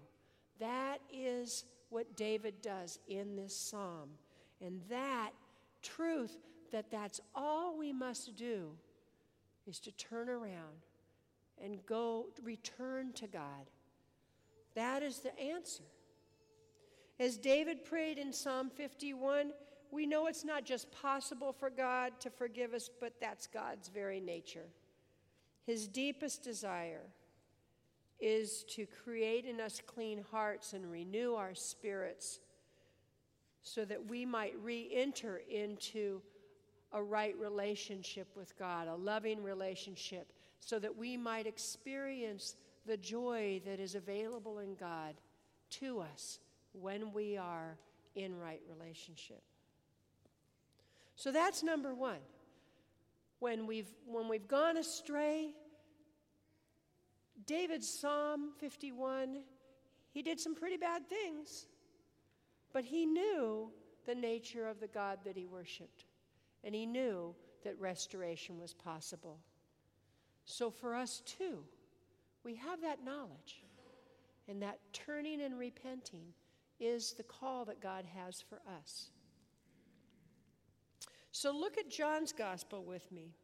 That 0.60 0.98
is 1.12 1.64
what 1.90 2.16
David 2.16 2.62
does 2.62 2.98
in 3.08 3.36
this 3.36 3.54
psalm. 3.54 4.10
And 4.64 4.80
that 4.88 5.32
truth 5.82 6.38
that 6.72 6.90
that's 6.90 7.20
all 7.34 7.76
we 7.76 7.92
must 7.92 8.36
do 8.36 8.70
is 9.66 9.78
to 9.80 9.92
turn 9.92 10.28
around 10.28 10.84
and 11.62 11.84
go 11.86 12.26
return 12.42 13.12
to 13.14 13.26
God. 13.26 13.70
That 14.74 15.02
is 15.02 15.20
the 15.20 15.38
answer. 15.38 15.84
As 17.18 17.38
David 17.38 17.84
prayed 17.84 18.18
in 18.18 18.32
Psalm 18.32 18.70
51, 18.70 19.52
we 19.90 20.06
know 20.06 20.26
it's 20.26 20.44
not 20.44 20.64
just 20.64 20.90
possible 20.90 21.52
for 21.52 21.70
God 21.70 22.12
to 22.20 22.30
forgive 22.30 22.74
us, 22.74 22.90
but 23.00 23.14
that's 23.20 23.46
God's 23.46 23.88
very 23.88 24.20
nature. 24.20 24.68
His 25.66 25.88
deepest 25.88 26.44
desire 26.44 27.06
is 28.20 28.64
to 28.64 28.86
create 28.86 29.44
in 29.44 29.60
us 29.60 29.80
clean 29.86 30.24
hearts 30.30 30.72
and 30.72 30.90
renew 30.90 31.34
our 31.34 31.54
spirits 31.54 32.40
so 33.62 33.84
that 33.84 34.08
we 34.08 34.24
might 34.24 34.54
re 34.62 34.90
enter 34.94 35.40
into 35.50 36.20
a 36.92 37.02
right 37.02 37.36
relationship 37.38 38.28
with 38.36 38.56
God, 38.58 38.88
a 38.88 38.94
loving 38.94 39.42
relationship, 39.42 40.32
so 40.60 40.78
that 40.78 40.96
we 40.96 41.16
might 41.16 41.46
experience 41.46 42.56
the 42.86 42.96
joy 42.96 43.60
that 43.66 43.80
is 43.80 43.94
available 43.94 44.60
in 44.60 44.74
God 44.74 45.14
to 45.68 46.00
us 46.00 46.38
when 46.72 47.12
we 47.12 47.36
are 47.36 47.76
in 48.14 48.38
right 48.38 48.60
relationship. 48.68 49.42
So 51.16 51.32
that's 51.32 51.62
number 51.62 51.94
one. 51.94 52.20
When 53.38 53.66
we've, 53.66 53.90
when 54.06 54.28
we've 54.28 54.48
gone 54.48 54.76
astray, 54.76 55.54
David's 57.44 57.88
Psalm 57.88 58.52
51, 58.58 59.40
he 60.10 60.22
did 60.22 60.40
some 60.40 60.54
pretty 60.54 60.78
bad 60.78 61.06
things, 61.08 61.66
but 62.72 62.84
he 62.84 63.04
knew 63.04 63.70
the 64.06 64.14
nature 64.14 64.66
of 64.66 64.80
the 64.80 64.86
God 64.86 65.18
that 65.24 65.36
he 65.36 65.44
worshiped, 65.44 66.05
and 66.66 66.74
he 66.74 66.84
knew 66.84 67.34
that 67.62 67.80
restoration 67.80 68.60
was 68.60 68.74
possible. 68.74 69.38
So 70.44 70.68
for 70.68 70.94
us 70.96 71.22
too, 71.24 71.60
we 72.44 72.56
have 72.56 72.82
that 72.82 73.04
knowledge, 73.04 73.62
and 74.48 74.60
that 74.62 74.80
turning 74.92 75.40
and 75.40 75.58
repenting 75.58 76.34
is 76.78 77.12
the 77.12 77.22
call 77.22 77.64
that 77.64 77.80
God 77.80 78.04
has 78.16 78.40
for 78.40 78.60
us. 78.80 79.10
So 81.32 81.52
look 81.52 81.78
at 81.78 81.88
John's 81.88 82.32
gospel 82.32 82.84
with 82.84 83.10
me. 83.12 83.34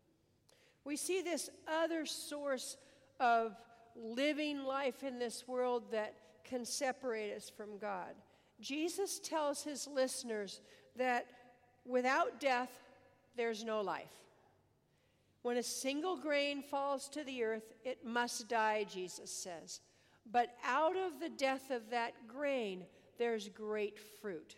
We 0.85 0.97
see 0.97 1.23
this 1.23 1.49
other 1.69 2.07
source 2.07 2.76
of 3.21 3.57
living 3.95 4.64
life 4.64 5.05
in 5.05 5.19
this 5.19 5.47
world 5.47 5.85
that 5.93 6.14
can 6.45 6.64
separate 6.64 7.35
us 7.35 7.50
from 7.50 7.79
God. 7.79 8.14
Jesus 8.61 9.21
tells 9.21 9.62
his 9.62 9.87
listeners 9.87 10.61
that 10.97 11.26
without 11.85 12.41
death, 12.41 12.71
there's 13.37 13.65
no 13.65 13.81
life. 13.81 14.12
When 15.43 15.57
a 15.57 15.62
single 15.62 16.17
grain 16.17 16.62
falls 16.62 17.09
to 17.11 17.25
the 17.25 17.43
earth, 17.43 17.73
it 17.85 18.05
must 18.05 18.49
die, 18.49 18.85
Jesus 18.89 19.31
says. 19.31 19.81
But 20.31 20.55
out 20.65 20.97
of 20.97 21.19
the 21.19 21.29
death 21.29 21.71
of 21.71 21.91
that 21.91 22.12
grain, 22.29 22.85
there's 23.19 23.49
great 23.49 23.99
fruit. 23.99 24.57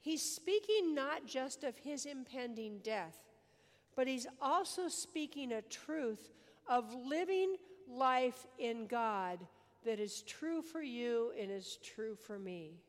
He's 0.00 0.22
speaking 0.22 0.94
not 0.94 1.26
just 1.26 1.62
of 1.62 1.76
his 1.76 2.06
impending 2.06 2.78
death, 2.78 3.18
but 3.94 4.06
he's 4.06 4.26
also 4.40 4.88
speaking 4.88 5.52
a 5.52 5.62
truth 5.62 6.32
of 6.66 6.94
living 6.94 7.56
life 7.88 8.46
in 8.58 8.86
God 8.86 9.38
that 9.84 10.00
is 10.00 10.22
true 10.22 10.62
for 10.62 10.82
you 10.82 11.32
and 11.38 11.50
is 11.50 11.78
true 11.82 12.16
for 12.16 12.38
me. 12.38 12.80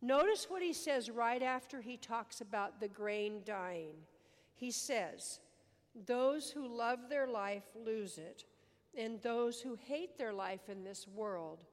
Notice 0.00 0.46
what 0.48 0.62
he 0.62 0.72
says 0.72 1.10
right 1.10 1.42
after 1.42 1.80
he 1.80 1.96
talks 1.96 2.40
about 2.40 2.80
the 2.80 2.88
grain 2.88 3.42
dying. 3.44 3.94
He 4.54 4.70
says, 4.70 5.40
Those 6.06 6.50
who 6.50 6.68
love 6.68 7.08
their 7.08 7.26
life 7.26 7.64
lose 7.74 8.18
it, 8.18 8.44
and 8.96 9.20
those 9.20 9.60
who 9.60 9.74
hate 9.74 10.16
their 10.16 10.32
life 10.32 10.68
in 10.68 10.84
this 10.84 11.08
world 11.08 11.64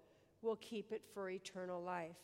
will 0.41 0.55
keep 0.57 0.91
it 0.91 1.03
for 1.13 1.29
eternal 1.29 1.81
life. 1.81 2.17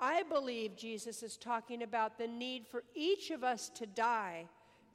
I 0.00 0.22
believe 0.24 0.76
Jesus 0.76 1.22
is 1.22 1.36
talking 1.36 1.82
about 1.82 2.18
the 2.18 2.26
need 2.26 2.66
for 2.66 2.84
each 2.94 3.30
of 3.30 3.44
us 3.44 3.70
to 3.76 3.86
die 3.86 4.46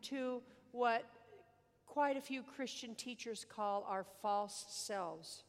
to 0.03 0.41
what 0.72 1.05
quite 1.86 2.17
a 2.17 2.22
few 2.22 2.43
Christian 2.43 2.96
teachers 2.96 3.46
call 3.48 3.86
our 3.88 4.05
false 4.22 4.65
selves. 4.69 5.43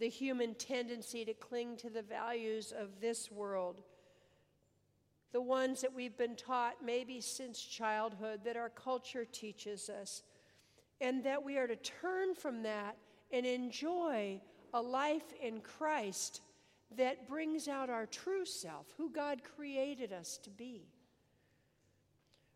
The 0.00 0.08
human 0.08 0.54
tendency 0.54 1.24
to 1.26 1.34
cling 1.34 1.76
to 1.76 1.90
the 1.90 2.02
values 2.02 2.72
of 2.76 3.00
this 3.00 3.30
world, 3.30 3.82
the 5.32 5.42
ones 5.42 5.82
that 5.82 5.94
we've 5.94 6.16
been 6.16 6.36
taught 6.36 6.76
maybe 6.82 7.20
since 7.20 7.60
childhood, 7.60 8.40
that 8.44 8.56
our 8.56 8.70
culture 8.70 9.26
teaches 9.26 9.90
us, 9.90 10.22
and 11.02 11.22
that 11.24 11.44
we 11.44 11.58
are 11.58 11.66
to 11.66 11.76
turn 11.76 12.34
from 12.34 12.62
that 12.62 12.96
and 13.30 13.44
enjoy 13.44 14.40
a 14.72 14.80
life 14.80 15.34
in 15.42 15.60
Christ 15.60 16.40
that 16.96 17.28
brings 17.28 17.68
out 17.68 17.90
our 17.90 18.06
true 18.06 18.46
self, 18.46 18.86
who 18.96 19.10
God 19.10 19.42
created 19.54 20.14
us 20.14 20.38
to 20.44 20.50
be. 20.50 20.88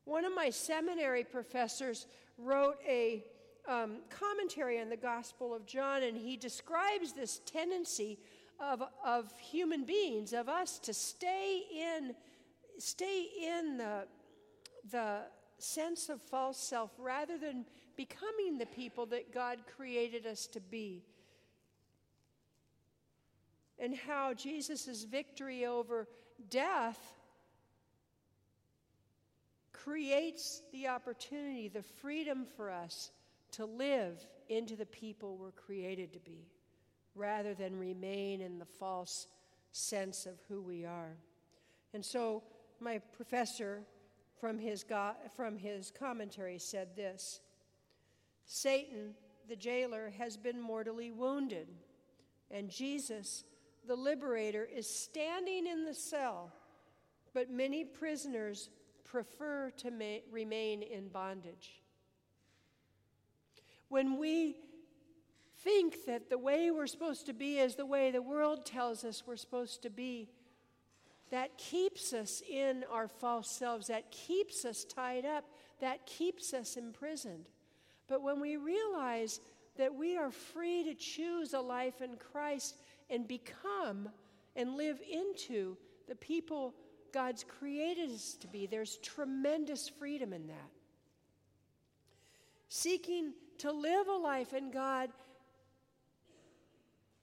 One 0.05 0.25
of 0.25 0.35
my 0.35 0.49
seminary 0.49 1.25
professors 1.25 2.07
wrote 2.39 2.79
a 2.89 3.23
um, 3.69 3.99
commentary 4.11 4.81
on 4.81 4.89
the 4.89 4.97
Gospel 4.97 5.55
of 5.55 5.67
John, 5.67 6.03
and 6.03 6.17
he 6.17 6.37
describes 6.37 7.13
this 7.13 7.41
tendency 7.47 8.19
of, 8.61 8.83
of 9.05 9.33
human 9.39 9.85
beings, 9.85 10.33
of 10.33 10.49
us, 10.49 10.79
to 10.81 10.95
stay 10.95 11.63
in, 11.75 12.15
stay 12.79 13.27
in 13.43 13.79
the, 13.79 14.07
the 14.91 15.21
sense 15.59 16.09
of 16.09 16.21
false 16.21 16.59
self 16.59 16.91
rather 16.99 17.39
than 17.39 17.65
becoming 17.97 18.59
the 18.59 18.67
people 18.67 19.07
that 19.07 19.33
God 19.33 19.59
created 19.77 20.27
us 20.27 20.47
to 20.49 20.61
be. 20.61 21.03
And 23.79 23.95
how 23.95 24.35
Jesus' 24.35 25.05
victory 25.05 25.67
over 25.67 26.09
death 26.49 26.99
creates 29.73 30.63
the 30.73 30.89
opportunity, 30.89 31.69
the 31.69 31.83
freedom 31.83 32.47
for 32.57 32.71
us 32.71 33.11
to 33.57 33.65
live 33.65 34.25
into 34.49 34.77
the 34.77 34.87
people 34.87 35.37
we're 35.37 35.51
created 35.51 36.13
to 36.13 36.21
be, 36.21 36.49
rather 37.15 37.55
than 37.55 37.79
remain 37.79 38.41
in 38.41 38.59
the 38.59 38.65
false 38.65 39.27
sense 39.73 40.27
of 40.27 40.35
who 40.49 40.61
we 40.61 40.85
are. 40.85 41.17
And 41.93 42.05
so, 42.05 42.43
my 42.81 42.99
professor 42.99 43.83
from 44.41 44.59
his, 44.59 44.83
go- 44.83 45.15
from 45.37 45.57
his 45.57 45.91
commentary 45.91 46.59
said 46.59 46.97
this 46.97 47.41
Satan, 48.47 49.15
the 49.49 49.57
jailer, 49.57 50.13
has 50.19 50.37
been 50.37 50.61
mortally 50.61 51.11
wounded, 51.11 51.69
and 52.51 52.69
Jesus, 52.69 53.45
the 53.87 53.97
liberator, 53.97 54.69
is 54.75 54.89
standing 54.89 55.67
in 55.67 55.85
the 55.85 55.95
cell, 55.95 56.53
but 57.33 57.51
many 57.51 57.85
prisoners 57.85 58.71
prefer 59.05 59.71
to 59.79 59.91
ma- 59.91 60.25
remain 60.31 60.83
in 60.83 61.09
bondage. 61.09 61.84
When 63.89 64.19
we 64.19 64.57
think 65.63 66.05
that 66.07 66.31
the 66.31 66.39
way 66.39 66.71
we're 66.71 66.87
supposed 66.87 67.27
to 67.27 67.33
be 67.33 67.59
is 67.59 67.75
the 67.75 67.87
way 67.87 68.11
the 68.11 68.23
world 68.23 68.67
tells 68.67 69.05
us 69.05 69.25
we're 69.27 69.37
supposed 69.37 69.83
to 69.83 69.91
be, 69.91 70.29
that 71.31 71.57
keeps 71.59 72.13
us 72.13 72.43
in 72.49 72.85
our 72.91 73.09
false 73.09 73.51
selves, 73.51 73.87
that 73.89 74.11
keeps 74.11 74.65
us 74.65 74.85
tied 74.85 75.25
up, 75.25 75.45
that 75.81 76.07
keeps 76.07 76.53
us 76.53 76.77
imprisoned. 76.77 77.47
But 78.07 78.23
when 78.23 78.41
we 78.41 78.57
realize 78.57 79.41
that 79.77 79.95
we 79.95 80.17
are 80.17 80.31
free 80.31 80.85
to 80.85 80.95
choose 80.95 81.55
a 81.55 81.61
life 81.61 82.01
in 82.03 82.17
Christ 82.17 82.77
and 83.11 83.27
become 83.27 84.09
and 84.55 84.77
live 84.77 85.01
into 85.11 85.77
the 86.09 86.15
people 86.15 86.75
God's 87.13 87.45
created 87.45 88.11
us 88.11 88.35
to 88.41 88.47
be, 88.47 88.67
there's 88.67 88.97
tremendous 88.99 89.89
freedom 89.89 90.33
in 90.33 90.47
that. 90.49 90.71
Seeking 92.69 93.33
to 93.59 93.73
live 93.73 94.09
a 94.09 94.17
life 94.17 94.53
in 94.53 94.71
God, 94.71 95.11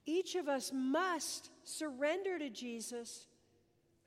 each 0.04 0.34
of 0.34 0.48
us 0.48 0.72
must 0.74 1.50
surrender 1.64 2.38
to 2.38 2.50
Jesus 2.50 3.26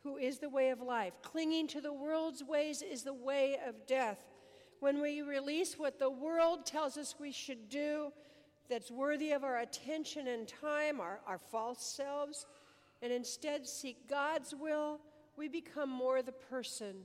who 0.04 0.18
is 0.18 0.38
the 0.38 0.50
way 0.50 0.70
of 0.70 0.82
life. 0.82 1.14
Clinging 1.22 1.68
to 1.70 1.82
the 1.82 1.94
world's 1.94 2.44
ways 2.44 2.82
is 2.82 3.04
the 3.04 3.14
way 3.14 3.58
of 3.68 3.88
death. 3.88 4.24
When 4.80 5.02
we 5.02 5.22
release 5.22 5.80
what 5.80 5.98
the 5.98 6.10
world 6.10 6.66
tells 6.66 6.98
us 6.98 7.16
we 7.20 7.32
should 7.32 7.70
do, 7.70 8.12
that's 8.70 8.92
worthy 8.92 9.32
of 9.32 9.44
our 9.44 9.60
attention 9.60 10.28
and 10.28 10.48
time, 10.48 11.00
our, 11.00 11.20
our 11.26 11.38
false 11.38 11.84
selves, 11.84 12.46
and 13.02 13.12
instead 13.12 13.68
seek 13.68 14.08
God's 14.10 14.54
will, 14.54 15.00
we 15.38 15.48
become 15.48 15.90
more 15.90 16.22
the 16.22 16.32
person 16.32 16.96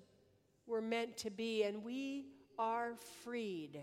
we're 0.67 0.81
meant 0.81 1.17
to 1.19 1.31
be, 1.31 1.65
and 1.65 1.83
we 1.83 2.27
are 2.59 2.95
freed. 3.25 3.81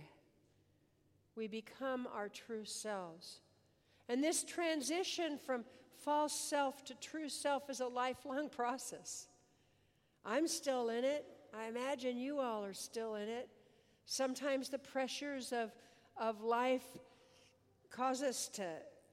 We 1.37 1.47
become 1.47 2.07
our 2.11 2.29
true 2.29 2.65
selves. 2.65 3.41
And 4.09 4.23
this 4.23 4.43
transition 4.43 5.37
from 5.37 5.65
false 6.03 6.33
self 6.33 6.83
to 6.85 6.95
true 6.95 7.29
self 7.29 7.69
is 7.69 7.79
a 7.79 7.87
lifelong 7.87 8.49
process. 8.55 9.27
I'm 10.25 10.47
still 10.47 10.89
in 10.89 11.03
it. 11.03 11.25
I 11.57 11.67
imagine 11.67 12.17
you 12.17 12.39
all 12.39 12.65
are 12.65 12.73
still 12.73 13.15
in 13.15 13.29
it. 13.29 13.49
Sometimes 14.07 14.69
the 14.69 14.79
pressures 14.79 15.53
of, 15.53 15.71
of 16.19 16.41
life 16.41 16.97
cause 17.91 18.23
us 18.23 18.47
to 18.49 18.67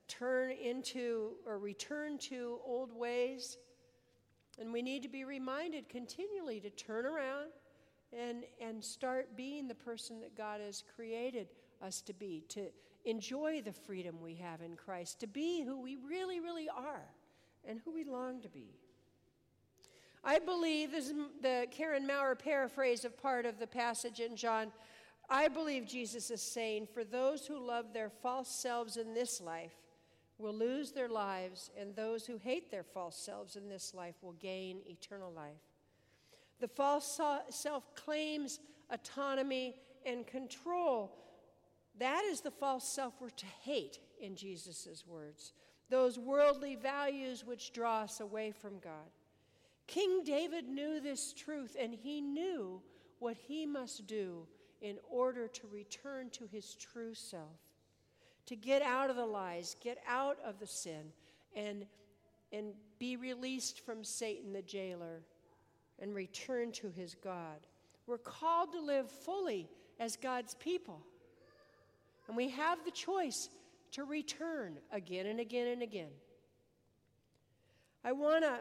turn 0.09 0.51
into 0.51 1.33
or 1.47 1.59
return 1.59 2.17
to 2.19 2.59
old 2.65 2.91
ways. 2.97 3.59
And 4.59 4.73
we 4.73 4.81
need 4.81 5.03
to 5.03 5.09
be 5.11 5.25
reminded 5.25 5.91
continually 5.91 6.59
to 6.61 6.71
turn 6.71 7.05
around 7.05 7.51
and, 8.19 8.45
and 8.61 8.83
start 8.83 9.37
being 9.37 9.69
the 9.69 9.75
person 9.75 10.21
that 10.21 10.37
God 10.37 10.61
has 10.63 10.83
created 10.97 11.49
us 11.85 12.01
to 12.03 12.15
be, 12.15 12.43
to 12.49 12.69
enjoy 13.05 13.61
the 13.63 13.73
freedom 13.73 14.21
we 14.21 14.35
have 14.37 14.63
in 14.63 14.77
Christ, 14.77 15.21
to 15.21 15.27
be 15.27 15.63
who 15.63 15.81
we 15.81 15.97
really, 15.97 16.41
really 16.41 16.69
are 16.69 17.05
and 17.69 17.81
who 17.85 17.93
we 17.93 18.05
long 18.05 18.41
to 18.43 18.49
be. 18.49 18.75
I 20.25 20.39
believe, 20.39 20.91
this 20.91 21.11
is 21.11 21.15
the 21.43 21.67
Karen 21.71 22.07
Maurer 22.07 22.35
paraphrase 22.35 23.05
of 23.05 23.21
part 23.21 23.45
of 23.45 23.59
the 23.59 23.67
passage 23.67 24.21
in 24.21 24.37
John. 24.37 24.73
I 25.29 25.49
believe 25.49 25.87
Jesus 25.87 26.31
is 26.31 26.41
saying, 26.41 26.89
For 26.93 27.05
those 27.05 27.47
who 27.47 27.59
love 27.59 27.93
their 27.93 28.09
false 28.09 28.49
selves 28.49 28.97
in 28.97 29.13
this 29.13 29.41
life 29.41 29.75
will 30.39 30.55
lose 30.55 30.93
their 30.93 31.09
lives, 31.09 31.71
and 31.79 31.95
those 31.95 32.27
who 32.27 32.39
hate 32.39 32.71
their 32.71 32.83
false 32.83 33.17
selves 33.17 33.57
in 33.57 33.69
this 33.69 33.93
life 33.93 34.17
will 34.23 34.33
gain 34.33 34.79
eternal 34.89 35.31
life. 35.31 35.53
The 36.61 36.69
false 36.69 37.21
self 37.51 37.95
claims 37.95 38.61
autonomy 38.91 39.77
and 40.07 40.27
control 40.27 41.17
that 41.99 42.25
is 42.25 42.41
the 42.41 42.51
false 42.51 42.89
self 42.89 43.15
we're 43.21 43.31
to 43.31 43.47
hate, 43.63 43.99
in 44.21 44.37
Jesus' 44.37 45.05
words. 45.07 45.53
Those 45.91 46.19
worldly 46.19 46.77
values 46.77 47.45
which 47.45 47.73
draw 47.73 48.01
us 48.01 48.21
away 48.21 48.53
from 48.53 48.79
God. 48.79 49.11
King 49.87 50.23
David 50.25 50.67
knew 50.67 51.01
this 51.01 51.33
truth, 51.33 51.77
and 51.79 51.95
he 51.95 52.21
knew 52.21 52.81
what 53.19 53.37
he 53.37 53.67
must 53.67 54.07
do 54.07 54.47
in 54.81 54.99
order 55.09 55.47
to 55.49 55.67
return 55.71 56.31
to 56.31 56.47
his 56.51 56.75
true 56.75 57.15
self, 57.15 57.59
to 58.47 58.57
get 58.57 58.83
out 58.83 59.11
of 59.11 59.17
the 59.17 59.27
lies, 59.27 59.77
get 59.81 59.99
out 60.09 60.39
of 60.45 60.59
the 60.59 60.67
sin, 60.67 61.13
and, 61.55 61.87
and 62.53 62.73
be 62.99 63.17
released 63.17 63.81
from 63.85 64.03
Satan 64.03 64.53
the 64.53 64.63
jailer 64.63 65.23
and 66.01 66.15
return 66.15 66.73
to 66.73 66.91
his 66.91 67.15
God. 67.15 67.67
We're 68.07 68.19
called 68.19 68.73
to 68.73 68.81
live 68.81 69.11
fully 69.11 69.69
as 70.01 70.17
God's 70.17 70.55
people. 70.55 71.01
And 72.29 72.37
we 72.37 72.49
have 72.51 72.85
the 72.85 72.91
choice 72.91 73.49
to 73.93 74.05
return 74.05 74.79
again 74.93 75.27
and 75.27 75.41
again 75.41 75.69
and 75.69 75.83
again. 75.83 76.11
I 78.05 78.13
want 78.13 78.45
to 78.45 78.61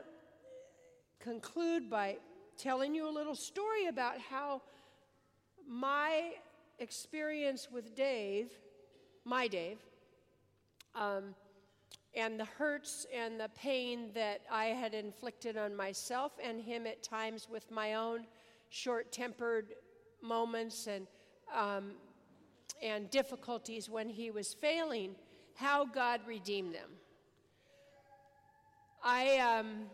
conclude 1.19 1.89
by 1.89 2.17
telling 2.58 2.93
you 2.93 3.10
a 3.10 3.12
little 3.12 3.36
story 3.36 3.88
about 3.88 4.19
how 4.19 4.62
my 5.67 6.34
experience 6.80 7.69
with 7.71 7.95
Dave, 7.95 8.52
my 9.26 9.47
Dave, 9.47 9.80
um, 10.95 11.34
and 12.15 12.39
the 12.39 12.45
hurts 12.45 13.08
and 13.13 13.39
the 13.39 13.49
pain 13.56 14.12
that 14.13 14.41
I 14.52 14.65
had 14.65 14.93
inflicted 14.93 15.58
on 15.58 15.76
myself 15.76 16.34
and 16.43 16.62
him 16.62 16.86
at 16.86 17.02
times 17.02 17.47
with 17.49 17.71
my 17.71 17.95
own 17.95 18.26
short 18.69 19.12
tempered 19.12 19.73
moments 20.21 20.88
and 20.88 21.08
um, 21.56 21.93
and 22.83 23.09
difficulties 23.09 23.89
when 23.89 24.09
he 24.09 24.29
was 24.29 24.53
failing, 24.53 25.15
how 25.55 25.85
God 25.85 26.21
redeemed 26.27 26.75
them. 26.75 26.89
I, 29.03 29.37
um, 29.37 29.85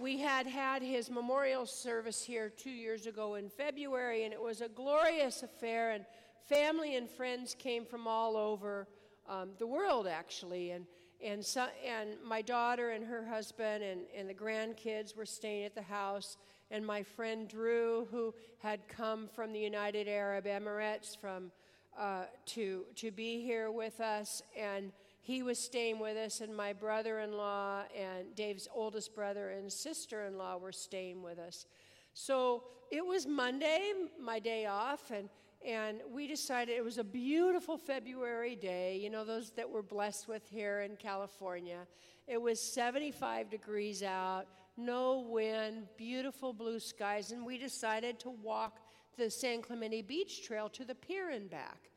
we 0.00 0.18
had 0.18 0.46
had 0.46 0.82
his 0.82 1.10
memorial 1.10 1.66
service 1.66 2.22
here 2.22 2.48
two 2.48 2.70
years 2.70 3.06
ago 3.06 3.36
in 3.36 3.48
February, 3.48 4.24
and 4.24 4.32
it 4.32 4.40
was 4.40 4.60
a 4.60 4.68
glorious 4.68 5.42
affair, 5.42 5.92
and 5.92 6.04
family 6.48 6.96
and 6.96 7.08
friends 7.08 7.54
came 7.58 7.84
from 7.84 8.06
all 8.06 8.36
over 8.36 8.88
um, 9.28 9.50
the 9.58 9.66
world, 9.66 10.06
actually, 10.06 10.70
and 10.70 10.86
and, 11.24 11.44
so, 11.44 11.66
and 11.86 12.10
my 12.24 12.42
daughter 12.42 12.90
and 12.90 13.04
her 13.04 13.24
husband 13.24 13.82
and, 13.82 14.00
and 14.16 14.28
the 14.28 14.34
grandkids 14.34 15.16
were 15.16 15.26
staying 15.26 15.64
at 15.64 15.74
the 15.74 15.82
house 15.82 16.36
and 16.72 16.84
my 16.84 17.02
friend 17.02 17.46
Drew, 17.48 18.08
who 18.10 18.34
had 18.58 18.88
come 18.88 19.28
from 19.34 19.52
the 19.52 19.60
United 19.60 20.08
Arab 20.08 20.46
Emirates 20.46 21.16
from, 21.16 21.52
uh, 21.98 22.24
to, 22.46 22.86
to 22.96 23.10
be 23.10 23.42
here 23.42 23.70
with 23.70 24.00
us, 24.00 24.42
and 24.58 24.90
he 25.20 25.42
was 25.42 25.58
staying 25.58 25.98
with 25.98 26.16
us, 26.16 26.40
and 26.40 26.56
my 26.56 26.72
brother 26.72 27.20
in 27.20 27.32
law 27.36 27.82
and 27.96 28.34
Dave's 28.34 28.66
oldest 28.74 29.14
brother 29.14 29.50
and 29.50 29.70
sister 29.70 30.24
in 30.24 30.38
law 30.38 30.56
were 30.56 30.72
staying 30.72 31.22
with 31.22 31.38
us. 31.38 31.66
So 32.14 32.64
it 32.90 33.04
was 33.04 33.26
Monday, 33.26 33.92
my 34.18 34.38
day 34.38 34.64
off, 34.64 35.10
and, 35.10 35.28
and 35.66 36.00
we 36.12 36.26
decided 36.26 36.76
it 36.76 36.84
was 36.84 36.98
a 36.98 37.04
beautiful 37.04 37.76
February 37.76 38.56
day, 38.56 38.98
you 38.98 39.10
know, 39.10 39.24
those 39.24 39.50
that 39.52 39.68
we're 39.68 39.82
blessed 39.82 40.28
with 40.28 40.48
here 40.48 40.80
in 40.80 40.96
California. 40.96 41.86
It 42.26 42.40
was 42.40 42.60
75 42.60 43.50
degrees 43.50 44.02
out 44.02 44.46
no 44.76 45.20
wind, 45.20 45.86
beautiful 45.96 46.52
blue 46.52 46.80
skies, 46.80 47.32
and 47.32 47.44
we 47.44 47.58
decided 47.58 48.18
to 48.20 48.30
walk 48.30 48.80
the 49.16 49.30
San 49.30 49.60
Clemente 49.60 50.02
Beach 50.02 50.46
Trail 50.46 50.68
to 50.70 50.84
the 50.84 50.94
pier 50.94 51.30
and 51.30 51.50
back. 51.50 51.90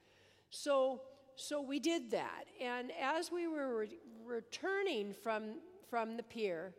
So, 0.49 1.01
so 1.36 1.62
we 1.62 1.80
did 1.80 2.12
that. 2.12 2.45
And 2.62 2.91
as 3.01 3.32
we 3.32 3.47
were 3.47 3.80
re- 3.80 3.97
returning 4.25 5.13
from, 5.13 5.60
from 5.89 6.17
the 6.17 6.23
pier, 6.23 6.73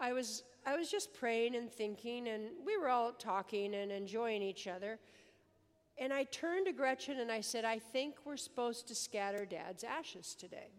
I 0.00 0.12
was, 0.12 0.42
I 0.66 0.76
was 0.76 0.90
just 0.90 1.14
praying 1.14 1.54
and 1.54 1.70
thinking, 1.70 2.28
and 2.28 2.44
we 2.64 2.76
were 2.76 2.88
all 2.88 3.12
talking 3.12 3.74
and 3.74 3.90
enjoying 3.92 4.42
each 4.42 4.66
other. 4.66 4.98
And 6.00 6.12
I 6.12 6.24
turned 6.24 6.66
to 6.66 6.72
Gretchen 6.72 7.18
and 7.18 7.30
I 7.30 7.40
said, 7.40 7.64
I 7.64 7.78
think 7.78 8.14
we're 8.24 8.36
supposed 8.36 8.86
to 8.88 8.94
scatter 8.94 9.44
Dad's 9.44 9.82
ashes 9.82 10.34
today. 10.34 10.70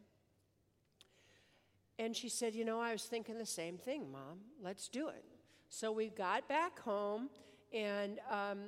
And 1.98 2.16
she 2.16 2.30
said, 2.30 2.56
You 2.56 2.64
know, 2.64 2.80
I 2.80 2.94
was 2.94 3.04
thinking 3.04 3.38
the 3.38 3.46
same 3.46 3.78
thing, 3.78 4.12
Mom. 4.12 4.40
Let's 4.64 4.88
do 4.88 5.10
it. 5.10 5.26
So 5.70 5.92
we 5.92 6.08
got 6.08 6.48
back 6.48 6.80
home, 6.80 7.30
and, 7.72 8.20
um, 8.32 8.60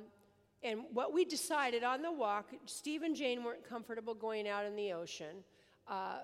and 0.62 0.82
what 0.92 1.12
we 1.12 1.24
decided 1.24 1.82
on 1.82 2.02
the 2.02 2.12
walk, 2.12 2.50
Steve 2.66 3.02
and 3.02 3.16
Jane 3.16 3.42
weren't 3.42 3.68
comfortable 3.68 4.14
going 4.14 4.46
out 4.46 4.64
in 4.66 4.76
the 4.76 4.92
ocean. 4.92 5.42
Uh, 5.88 6.18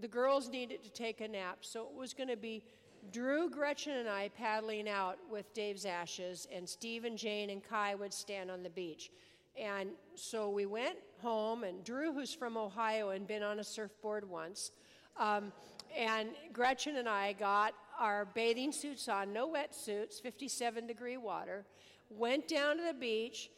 the 0.00 0.08
girls 0.08 0.48
needed 0.48 0.82
to 0.84 0.90
take 0.90 1.20
a 1.20 1.28
nap, 1.28 1.58
so 1.60 1.82
it 1.82 1.94
was 1.94 2.14
going 2.14 2.30
to 2.30 2.36
be 2.36 2.64
Drew, 3.12 3.50
Gretchen, 3.50 3.92
and 3.92 4.08
I 4.08 4.28
paddling 4.28 4.88
out 4.88 5.18
with 5.30 5.52
Dave's 5.52 5.84
ashes, 5.84 6.46
and 6.54 6.68
Steve 6.68 7.04
and 7.04 7.18
Jane 7.18 7.50
and 7.50 7.62
Kai 7.62 7.94
would 7.94 8.14
stand 8.14 8.50
on 8.50 8.62
the 8.62 8.70
beach. 8.70 9.10
And 9.60 9.90
so 10.14 10.50
we 10.50 10.66
went 10.66 10.96
home, 11.22 11.64
and 11.64 11.82
Drew, 11.84 12.12
who's 12.12 12.34
from 12.34 12.56
Ohio 12.56 13.10
and 13.10 13.26
been 13.26 13.42
on 13.42 13.58
a 13.58 13.64
surfboard 13.64 14.28
once, 14.28 14.70
um, 15.18 15.52
and 15.96 16.30
Gretchen 16.52 16.96
and 16.96 17.08
I 17.08 17.32
got 17.32 17.72
our 17.98 18.26
bathing 18.26 18.72
suits 18.72 19.08
on, 19.08 19.32
no 19.32 19.48
wetsuits, 19.48 20.20
57 20.20 20.86
degree 20.86 21.16
water, 21.16 21.64
went 22.10 22.48
down 22.48 22.76
to 22.76 22.82
the 22.82 22.94
beach. 22.94 23.50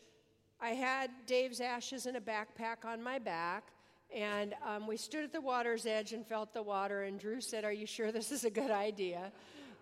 I 0.61 0.71
had 0.71 1.11
Dave's 1.27 1.61
ashes 1.61 2.07
in 2.07 2.17
a 2.17 2.21
backpack 2.21 2.85
on 2.85 3.03
my 3.03 3.19
back. 3.19 3.65
And 4.15 4.55
um, 4.67 4.87
we 4.87 4.97
stood 4.97 5.25
at 5.25 5.33
the 5.33 5.41
water's 5.41 5.85
edge 5.85 6.13
and 6.13 6.27
felt 6.27 6.55
the 6.55 6.63
water. 6.63 7.03
And 7.03 7.21
Drew 7.21 7.41
said, 7.41 7.65
"Are 7.65 7.73
you 7.73 7.87
sure 7.87 8.11
this 8.11 8.33
is 8.33 8.45
a 8.45 8.51
good 8.51 8.71
idea?" 8.71 9.31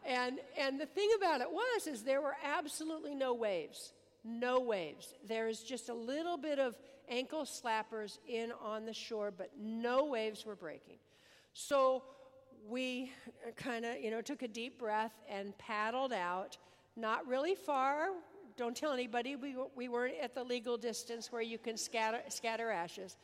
And 0.05 0.41
and 0.59 0.81
the 0.81 0.87
thing 0.87 1.09
about 1.17 1.41
it 1.41 1.51
was, 1.51 1.87
is 1.87 2.03
there 2.03 2.21
were 2.21 2.37
absolutely 2.45 3.15
no 3.15 3.35
waves, 3.35 3.93
no 4.27 4.61
waves. 4.61 5.15
There 5.27 5.49
is 5.49 5.63
just 5.63 5.89
a 5.89 5.95
little 5.95 6.37
bit 6.37 6.59
of 6.59 6.77
ankle 7.09 7.45
slappers 7.45 8.19
in 8.27 8.53
on 8.61 8.85
the 8.85 8.93
shore, 8.93 9.31
but 9.37 9.51
no 9.59 10.07
waves 10.07 10.45
were 10.45 10.57
breaking. 10.57 10.97
So 11.53 12.03
we 12.69 13.13
kind 13.57 13.85
of, 13.85 14.01
you 14.01 14.11
know, 14.11 14.21
took 14.21 14.43
a 14.43 14.49
deep 14.49 14.79
breath 14.79 15.13
and 15.29 15.57
paddled 15.59 16.13
out, 16.13 16.59
not 16.97 17.27
really 17.27 17.55
far. 17.55 18.09
Don't 18.57 18.77
tell 18.77 18.93
anybody 18.93 19.37
we, 19.37 19.55
we 19.77 19.89
weren't 19.89 20.17
at 20.21 20.35
the 20.35 20.43
legal 20.43 20.77
distance 20.77 21.31
where 21.31 21.43
you 21.43 21.59
can 21.59 21.77
scatter, 21.77 22.21
scatter 22.29 22.71
ashes. 22.71 23.17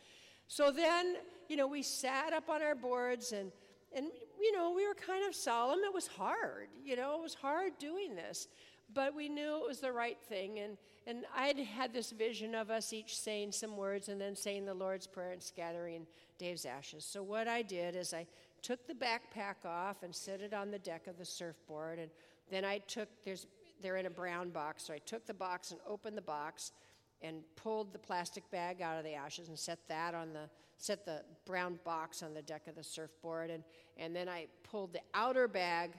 So 0.47 0.71
then, 0.71 1.17
you 1.49 1.57
know, 1.57 1.67
we 1.67 1.83
sat 1.83 2.33
up 2.33 2.49
on 2.49 2.63
our 2.63 2.75
boards 2.75 3.33
and, 3.33 3.51
and, 3.95 4.07
you 4.41 4.53
know, 4.57 4.73
we 4.73 4.87
were 4.87 4.95
kind 4.95 5.27
of 5.27 5.35
solemn. 5.35 5.81
It 5.85 5.93
was 5.93 6.07
hard, 6.07 6.69
you 6.85 6.95
know, 6.95 7.17
it 7.17 7.23
was 7.23 7.35
hard 7.35 7.73
doing 7.79 8.15
this. 8.15 8.47
But 8.95 9.15
we 9.15 9.29
knew 9.29 9.57
it 9.57 9.67
was 9.67 9.81
the 9.81 9.93
right 9.93 10.19
thing. 10.29 10.59
And, 10.59 10.77
and 11.07 11.25
I'd 11.37 11.59
had 11.59 11.93
this 11.93 12.11
vision 12.11 12.55
of 12.55 12.71
us 12.71 12.93
each 12.93 13.19
saying 13.19 13.53
some 13.53 13.77
words 13.77 14.09
and 14.09 14.21
then 14.21 14.37
saying 14.37 14.65
the 14.65 14.75
Lord's 14.75 15.07
Prayer 15.07 15.33
and 15.33 15.43
scattering 15.43 16.07
Dave's 16.39 16.65
ashes. 16.65 17.05
So 17.05 17.23
what 17.23 17.49
I 17.49 17.63
did 17.63 17.97
is 17.97 18.15
I 18.15 18.27
took 18.63 18.87
the 18.87 18.95
backpack 18.95 19.67
off 19.67 20.03
and 20.03 20.15
set 20.15 20.41
it 20.41 20.55
on 20.55 20.71
the 20.71 20.79
deck 20.79 21.07
of 21.09 21.19
the 21.19 21.25
surfboard. 21.25 21.99
And 21.99 22.11
then 22.51 22.65
I 22.65 22.79
took, 22.79 23.09
there's, 23.25 23.47
they're 23.83 23.97
in 23.97 24.07
a 24.07 24.11
brown 24.11 24.51
box, 24.51 24.85
so 24.85 24.95
I 24.95 24.99
took 24.99 25.27
the 25.27 25.35
box 25.35 25.73
and 25.73 25.81
opened 25.89 26.17
the 26.17 26.23
box 26.23 26.73
and 27.21 27.43
pulled 27.57 27.93
the 27.93 27.99
plastic 27.99 28.49
bag 28.51 28.83
out 28.83 28.99
of 28.99 29.05
the 29.05 29.15
ashes 29.15 29.49
and 29.49 29.59
set 29.59 29.79
that 29.89 30.15
on 30.15 30.33
the, 30.33 30.49
set 30.79 31.05
the 31.05 31.23
brown 31.47 31.79
box 31.85 32.23
on 32.23 32.35
the 32.35 32.43
deck 32.43 32.67
of 32.69 32.75
the 32.75 32.85
surfboard. 32.85 33.51
And, 33.51 33.63
and 33.97 34.15
then 34.15 34.29
I 34.29 34.47
pulled 34.65 34.93
the 34.93 35.01
outer 35.15 35.49
bag 35.49 35.93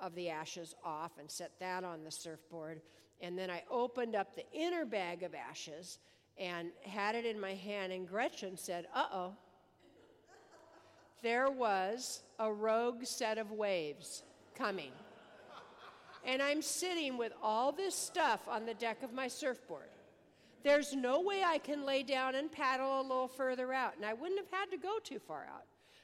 of 0.00 0.14
the 0.14 0.28
ashes 0.28 0.74
off 0.84 1.12
and 1.18 1.30
set 1.30 1.52
that 1.60 1.84
on 1.84 2.04
the 2.04 2.10
surfboard. 2.10 2.80
And 3.20 3.38
then 3.38 3.50
I 3.50 3.62
opened 3.70 4.14
up 4.14 4.34
the 4.34 4.44
inner 4.52 4.84
bag 4.84 5.22
of 5.22 5.34
ashes 5.34 5.98
and 6.38 6.68
had 6.82 7.14
it 7.14 7.24
in 7.24 7.40
my 7.40 7.54
hand. 7.54 7.92
And 7.92 8.06
Gretchen 8.06 8.56
said, 8.56 8.86
Uh 8.94 9.06
oh, 9.12 9.32
there 11.22 11.50
was 11.50 12.22
a 12.38 12.52
rogue 12.52 13.04
set 13.04 13.38
of 13.38 13.50
waves 13.52 14.22
coming. 14.54 14.92
And 16.24 16.42
I'm 16.42 16.60
sitting 16.60 17.16
with 17.16 17.32
all 17.42 17.72
this 17.72 17.94
stuff 17.94 18.48
on 18.48 18.66
the 18.66 18.74
deck 18.74 19.02
of 19.02 19.12
my 19.12 19.28
surfboard. 19.28 19.88
There's 20.64 20.94
no 20.94 21.20
way 21.20 21.44
I 21.44 21.58
can 21.58 21.86
lay 21.86 22.02
down 22.02 22.34
and 22.34 22.50
paddle 22.50 23.00
a 23.00 23.02
little 23.02 23.28
further 23.28 23.72
out, 23.72 23.94
and 23.96 24.04
I 24.04 24.14
wouldn't 24.14 24.40
have 24.40 24.50
had 24.50 24.70
to 24.72 24.76
go 24.76 24.98
too 25.02 25.20
far 25.20 25.46
out. 25.52 25.62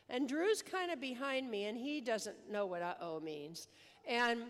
And 0.08 0.28
Drew's 0.28 0.62
kind 0.62 0.92
of 0.92 1.00
behind 1.00 1.50
me, 1.50 1.64
and 1.64 1.76
he 1.76 2.00
doesn't 2.00 2.36
know 2.50 2.66
what 2.66 2.82
uh 2.82 2.94
oh 3.00 3.18
means. 3.18 3.66
And, 4.06 4.42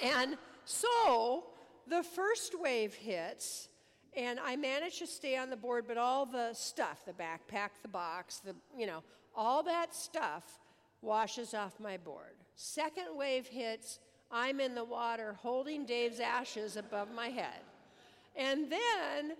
and 0.00 0.38
so 0.64 1.44
the 1.88 2.02
first 2.02 2.58
wave 2.58 2.94
hits, 2.94 3.68
and 4.16 4.38
I 4.40 4.56
manage 4.56 4.98
to 4.98 5.06
stay 5.06 5.36
on 5.36 5.50
the 5.50 5.56
board, 5.56 5.84
but 5.88 5.96
all 5.96 6.26
the 6.26 6.52
stuff, 6.54 7.04
the 7.04 7.12
backpack, 7.12 7.70
the 7.82 7.88
box, 7.88 8.38
the, 8.38 8.54
you 8.76 8.86
know, 8.86 9.02
all 9.34 9.62
that 9.62 9.94
stuff 9.94 10.44
washes 11.00 11.54
off 11.54 11.80
my 11.80 11.96
board. 11.96 12.36
Second 12.54 13.06
wave 13.14 13.46
hits, 13.46 13.98
I'm 14.30 14.60
in 14.60 14.74
the 14.74 14.84
water 14.84 15.36
holding 15.40 15.84
Dave's 15.84 16.20
ashes 16.20 16.76
above 16.76 17.12
my 17.12 17.28
head. 17.28 17.60
And 18.36 18.70
then 18.70 19.32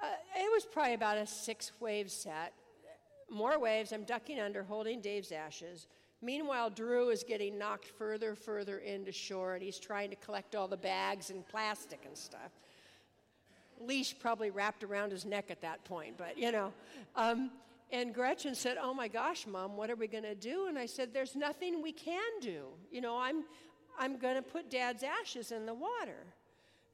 uh, 0.00 0.06
it 0.36 0.50
was 0.52 0.64
probably 0.64 0.94
about 0.94 1.18
a 1.18 1.26
six 1.26 1.72
wave 1.80 2.10
set. 2.10 2.52
More 3.30 3.58
waves, 3.58 3.92
I'm 3.92 4.04
ducking 4.04 4.38
under, 4.38 4.62
holding 4.62 5.00
Dave's 5.00 5.32
ashes. 5.32 5.88
Meanwhile, 6.22 6.70
Drew 6.70 7.10
is 7.10 7.22
getting 7.22 7.58
knocked 7.58 7.86
further, 7.86 8.34
further 8.34 8.78
into 8.78 9.12
shore, 9.12 9.54
and 9.54 9.62
he's 9.62 9.78
trying 9.78 10.10
to 10.10 10.16
collect 10.16 10.54
all 10.54 10.68
the 10.68 10.76
bags 10.76 11.30
and 11.30 11.46
plastic 11.46 12.00
and 12.06 12.16
stuff 12.16 12.50
leash 13.80 14.18
probably 14.18 14.50
wrapped 14.50 14.84
around 14.84 15.10
his 15.10 15.24
neck 15.24 15.46
at 15.50 15.60
that 15.62 15.84
point, 15.84 16.16
but 16.16 16.38
you 16.38 16.52
know. 16.52 16.72
Um, 17.16 17.50
and 17.92 18.14
Gretchen 18.14 18.54
said, 18.54 18.76
Oh 18.80 18.94
my 18.94 19.08
gosh, 19.08 19.46
mom, 19.46 19.76
what 19.76 19.90
are 19.90 19.94
we 19.94 20.06
going 20.06 20.24
to 20.24 20.34
do? 20.34 20.66
And 20.66 20.78
I 20.78 20.86
said, 20.86 21.12
There's 21.12 21.36
nothing 21.36 21.82
we 21.82 21.92
can 21.92 22.40
do. 22.40 22.64
You 22.90 23.00
know, 23.00 23.18
I'm, 23.18 23.44
I'm 23.98 24.18
going 24.18 24.36
to 24.36 24.42
put 24.42 24.70
dad's 24.70 25.02
ashes 25.02 25.52
in 25.52 25.66
the 25.66 25.74
water. 25.74 26.24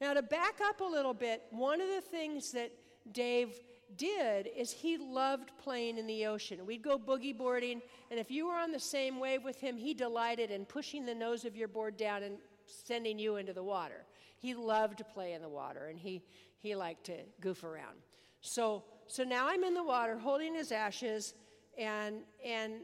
Now, 0.00 0.14
to 0.14 0.22
back 0.22 0.61
up 0.62 0.80
a 0.80 0.85
little 0.85 1.14
bit, 1.14 1.42
one 1.50 1.80
of 1.80 1.88
the 1.88 2.00
things 2.00 2.52
that 2.52 2.72
Dave 3.12 3.61
did 3.96 4.48
is 4.57 4.72
he 4.72 4.96
loved 4.96 5.50
playing 5.59 5.98
in 5.98 6.07
the 6.07 6.26
ocean. 6.26 6.66
We'd 6.66 6.83
go 6.83 6.98
boogie 6.98 7.37
boarding, 7.37 7.81
and 8.11 8.18
if 8.18 8.31
you 8.31 8.46
were 8.46 8.55
on 8.55 8.72
the 8.72 8.81
same 8.81 9.18
wave 9.18 9.44
with 9.44 9.61
him, 9.61 9.76
he 9.76 9.94
delighted 9.94 10.50
in 10.50 10.64
pushing 10.64 11.07
the 11.07 11.14
nose 11.14 11.44
of 11.44 11.57
your 11.57 11.68
board 11.68 11.96
down 11.96 12.22
and 12.22 12.37
sending 12.66 13.18
you 13.18 13.37
into 13.37 13.53
the 13.53 13.62
water. 13.62 14.05
He 14.38 14.55
loved 14.55 14.98
to 14.98 15.05
play 15.05 15.35
in 15.35 15.42
the 15.42 15.48
water, 15.48 15.87
and 15.87 15.98
he, 15.98 16.22
he 16.59 16.74
liked 16.74 17.05
to 17.05 17.16
goof 17.40 17.64
around. 17.64 17.96
So, 18.40 18.85
so 19.07 19.22
now 19.22 19.48
I'm 19.48 19.64
in 19.64 19.74
the 19.74 19.85
water 19.85 20.18
holding 20.18 20.55
his 20.55 20.72
ashes, 20.72 21.35
and, 21.76 22.16
and 22.44 22.74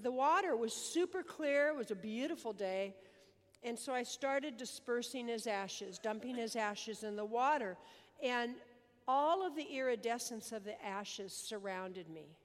the 0.00 0.12
water 0.12 0.56
was 0.56 0.72
super 0.72 1.22
clear. 1.22 1.68
It 1.68 1.76
was 1.76 1.90
a 1.90 1.96
beautiful 1.96 2.52
day. 2.52 2.94
And 3.62 3.78
so 3.78 3.92
I 3.92 4.04
started 4.04 4.56
dispersing 4.56 5.26
his 5.26 5.46
ashes, 5.46 5.98
dumping 5.98 6.36
his 6.36 6.54
ashes 6.54 7.02
in 7.02 7.16
the 7.16 7.24
water. 7.24 7.76
And 8.22 8.54
all 9.08 9.44
of 9.44 9.56
the 9.56 9.64
iridescence 9.64 10.52
of 10.52 10.64
the 10.64 10.84
ashes 10.84 11.32
surrounded 11.32 12.10
me. 12.10 12.36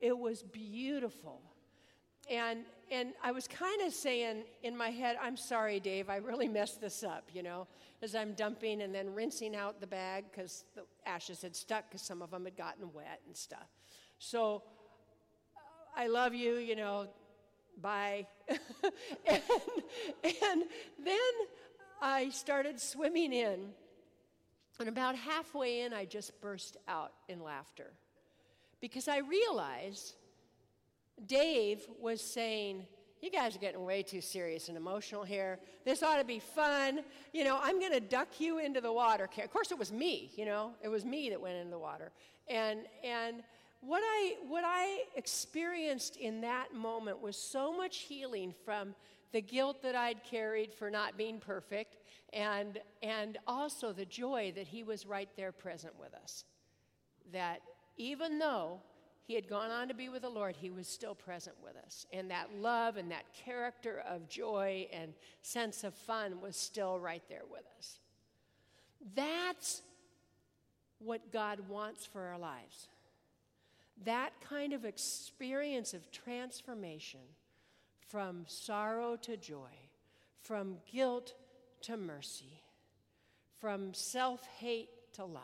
It 0.00 0.18
was 0.18 0.42
beautiful. 0.42 1.40
And, 2.28 2.60
and 2.90 3.12
I 3.22 3.30
was 3.30 3.46
kind 3.46 3.82
of 3.82 3.92
saying 3.92 4.42
in 4.62 4.76
my 4.76 4.90
head, 4.90 5.16
I'm 5.22 5.36
sorry, 5.36 5.78
Dave, 5.78 6.10
I 6.10 6.16
really 6.16 6.48
messed 6.48 6.80
this 6.80 7.04
up, 7.04 7.28
you 7.32 7.44
know, 7.44 7.68
as 8.02 8.14
I'm 8.14 8.32
dumping 8.34 8.82
and 8.82 8.92
then 8.92 9.14
rinsing 9.14 9.54
out 9.54 9.80
the 9.80 9.86
bag 9.86 10.24
because 10.30 10.64
the 10.74 10.82
ashes 11.06 11.42
had 11.42 11.54
stuck 11.54 11.88
because 11.88 12.02
some 12.02 12.22
of 12.22 12.32
them 12.32 12.44
had 12.44 12.56
gotten 12.56 12.92
wet 12.92 13.20
and 13.26 13.36
stuff. 13.36 13.68
So 14.18 14.62
uh, 15.56 16.00
I 16.00 16.08
love 16.08 16.34
you, 16.34 16.56
you 16.56 16.74
know, 16.74 17.06
bye. 17.80 18.26
and, 19.26 19.42
and 20.24 20.62
then 21.04 21.32
I 22.02 22.30
started 22.30 22.80
swimming 22.80 23.32
in, 23.32 23.68
and 24.80 24.88
about 24.88 25.14
halfway 25.14 25.80
in, 25.80 25.92
I 25.92 26.04
just 26.04 26.40
burst 26.40 26.76
out 26.88 27.12
in 27.28 27.42
laughter 27.42 27.92
because 28.80 29.08
I 29.08 29.18
realized 29.18 30.14
Dave 31.26 31.86
was 32.00 32.20
saying, 32.20 32.86
You 33.22 33.30
guys 33.30 33.54
are 33.56 33.60
getting 33.60 33.84
way 33.84 34.02
too 34.02 34.20
serious 34.20 34.68
and 34.68 34.76
emotional 34.76 35.22
here. 35.22 35.58
This 35.84 36.02
ought 36.02 36.18
to 36.18 36.24
be 36.24 36.38
fun. 36.38 37.00
You 37.32 37.44
know, 37.44 37.58
I'm 37.62 37.78
going 37.78 37.92
to 37.92 38.00
duck 38.00 38.40
you 38.40 38.58
into 38.58 38.80
the 38.80 38.92
water. 38.92 39.28
Of 39.42 39.50
course, 39.50 39.70
it 39.70 39.78
was 39.78 39.92
me, 39.92 40.32
you 40.36 40.44
know, 40.44 40.72
it 40.82 40.88
was 40.88 41.04
me 41.04 41.30
that 41.30 41.40
went 41.40 41.56
into 41.56 41.70
the 41.70 41.78
water. 41.78 42.10
And, 42.48 42.80
and, 43.02 43.42
what 43.86 44.02
I, 44.02 44.36
what 44.48 44.64
I 44.66 45.04
experienced 45.14 46.16
in 46.16 46.40
that 46.40 46.74
moment 46.74 47.20
was 47.20 47.36
so 47.36 47.76
much 47.76 47.98
healing 47.98 48.54
from 48.64 48.94
the 49.32 49.42
guilt 49.42 49.82
that 49.82 49.94
I'd 49.94 50.24
carried 50.24 50.72
for 50.72 50.90
not 50.90 51.18
being 51.18 51.38
perfect, 51.38 51.96
and, 52.34 52.80
and 53.02 53.38
also 53.46 53.92
the 53.92 54.04
joy 54.04 54.52
that 54.56 54.66
He 54.66 54.82
was 54.82 55.06
right 55.06 55.28
there 55.36 55.52
present 55.52 55.94
with 55.98 56.12
us. 56.14 56.44
That 57.32 57.60
even 57.96 58.38
though 58.38 58.80
he 59.26 59.34
had 59.34 59.48
gone 59.48 59.70
on 59.70 59.88
to 59.88 59.94
be 59.94 60.10
with 60.10 60.22
the 60.22 60.28
Lord, 60.28 60.54
he 60.54 60.70
was 60.70 60.86
still 60.86 61.14
present 61.14 61.56
with 61.64 61.76
us. 61.76 62.06
And 62.12 62.30
that 62.30 62.48
love 62.60 62.98
and 62.98 63.10
that 63.10 63.24
character 63.32 64.02
of 64.06 64.28
joy 64.28 64.86
and 64.92 65.14
sense 65.40 65.82
of 65.82 65.94
fun 65.94 66.42
was 66.42 66.56
still 66.56 66.98
right 66.98 67.22
there 67.30 67.44
with 67.50 67.64
us. 67.78 68.00
That's 69.14 69.80
what 70.98 71.32
God 71.32 71.60
wants 71.70 72.04
for 72.04 72.20
our 72.20 72.38
lives. 72.38 72.88
That 74.04 74.32
kind 74.46 74.74
of 74.74 74.84
experience 74.84 75.94
of 75.94 76.10
transformation 76.10 77.20
from 78.08 78.44
sorrow 78.46 79.16
to 79.22 79.38
joy, 79.38 79.72
from 80.42 80.76
guilt 80.92 81.32
to 81.84 81.96
mercy, 81.96 82.62
from 83.60 83.94
self 83.94 84.46
hate 84.58 84.90
to 85.14 85.24
love. 85.24 85.42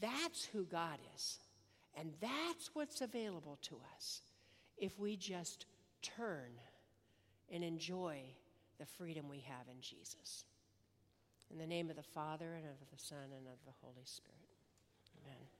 That's 0.00 0.44
who 0.44 0.64
God 0.64 0.98
is. 1.14 1.38
And 1.96 2.12
that's 2.20 2.70
what's 2.74 3.00
available 3.00 3.58
to 3.62 3.76
us 3.96 4.22
if 4.76 4.98
we 4.98 5.16
just 5.16 5.66
turn 6.02 6.52
and 7.50 7.64
enjoy 7.64 8.20
the 8.78 8.86
freedom 8.86 9.28
we 9.28 9.40
have 9.40 9.66
in 9.68 9.80
Jesus. 9.80 10.44
In 11.50 11.58
the 11.58 11.66
name 11.66 11.90
of 11.90 11.96
the 11.96 12.02
Father, 12.02 12.54
and 12.54 12.66
of 12.66 12.78
the 12.92 12.98
Son, 12.98 13.18
and 13.36 13.46
of 13.46 13.58
the 13.64 13.72
Holy 13.82 14.04
Spirit. 14.04 14.36
Amen. 15.24 15.57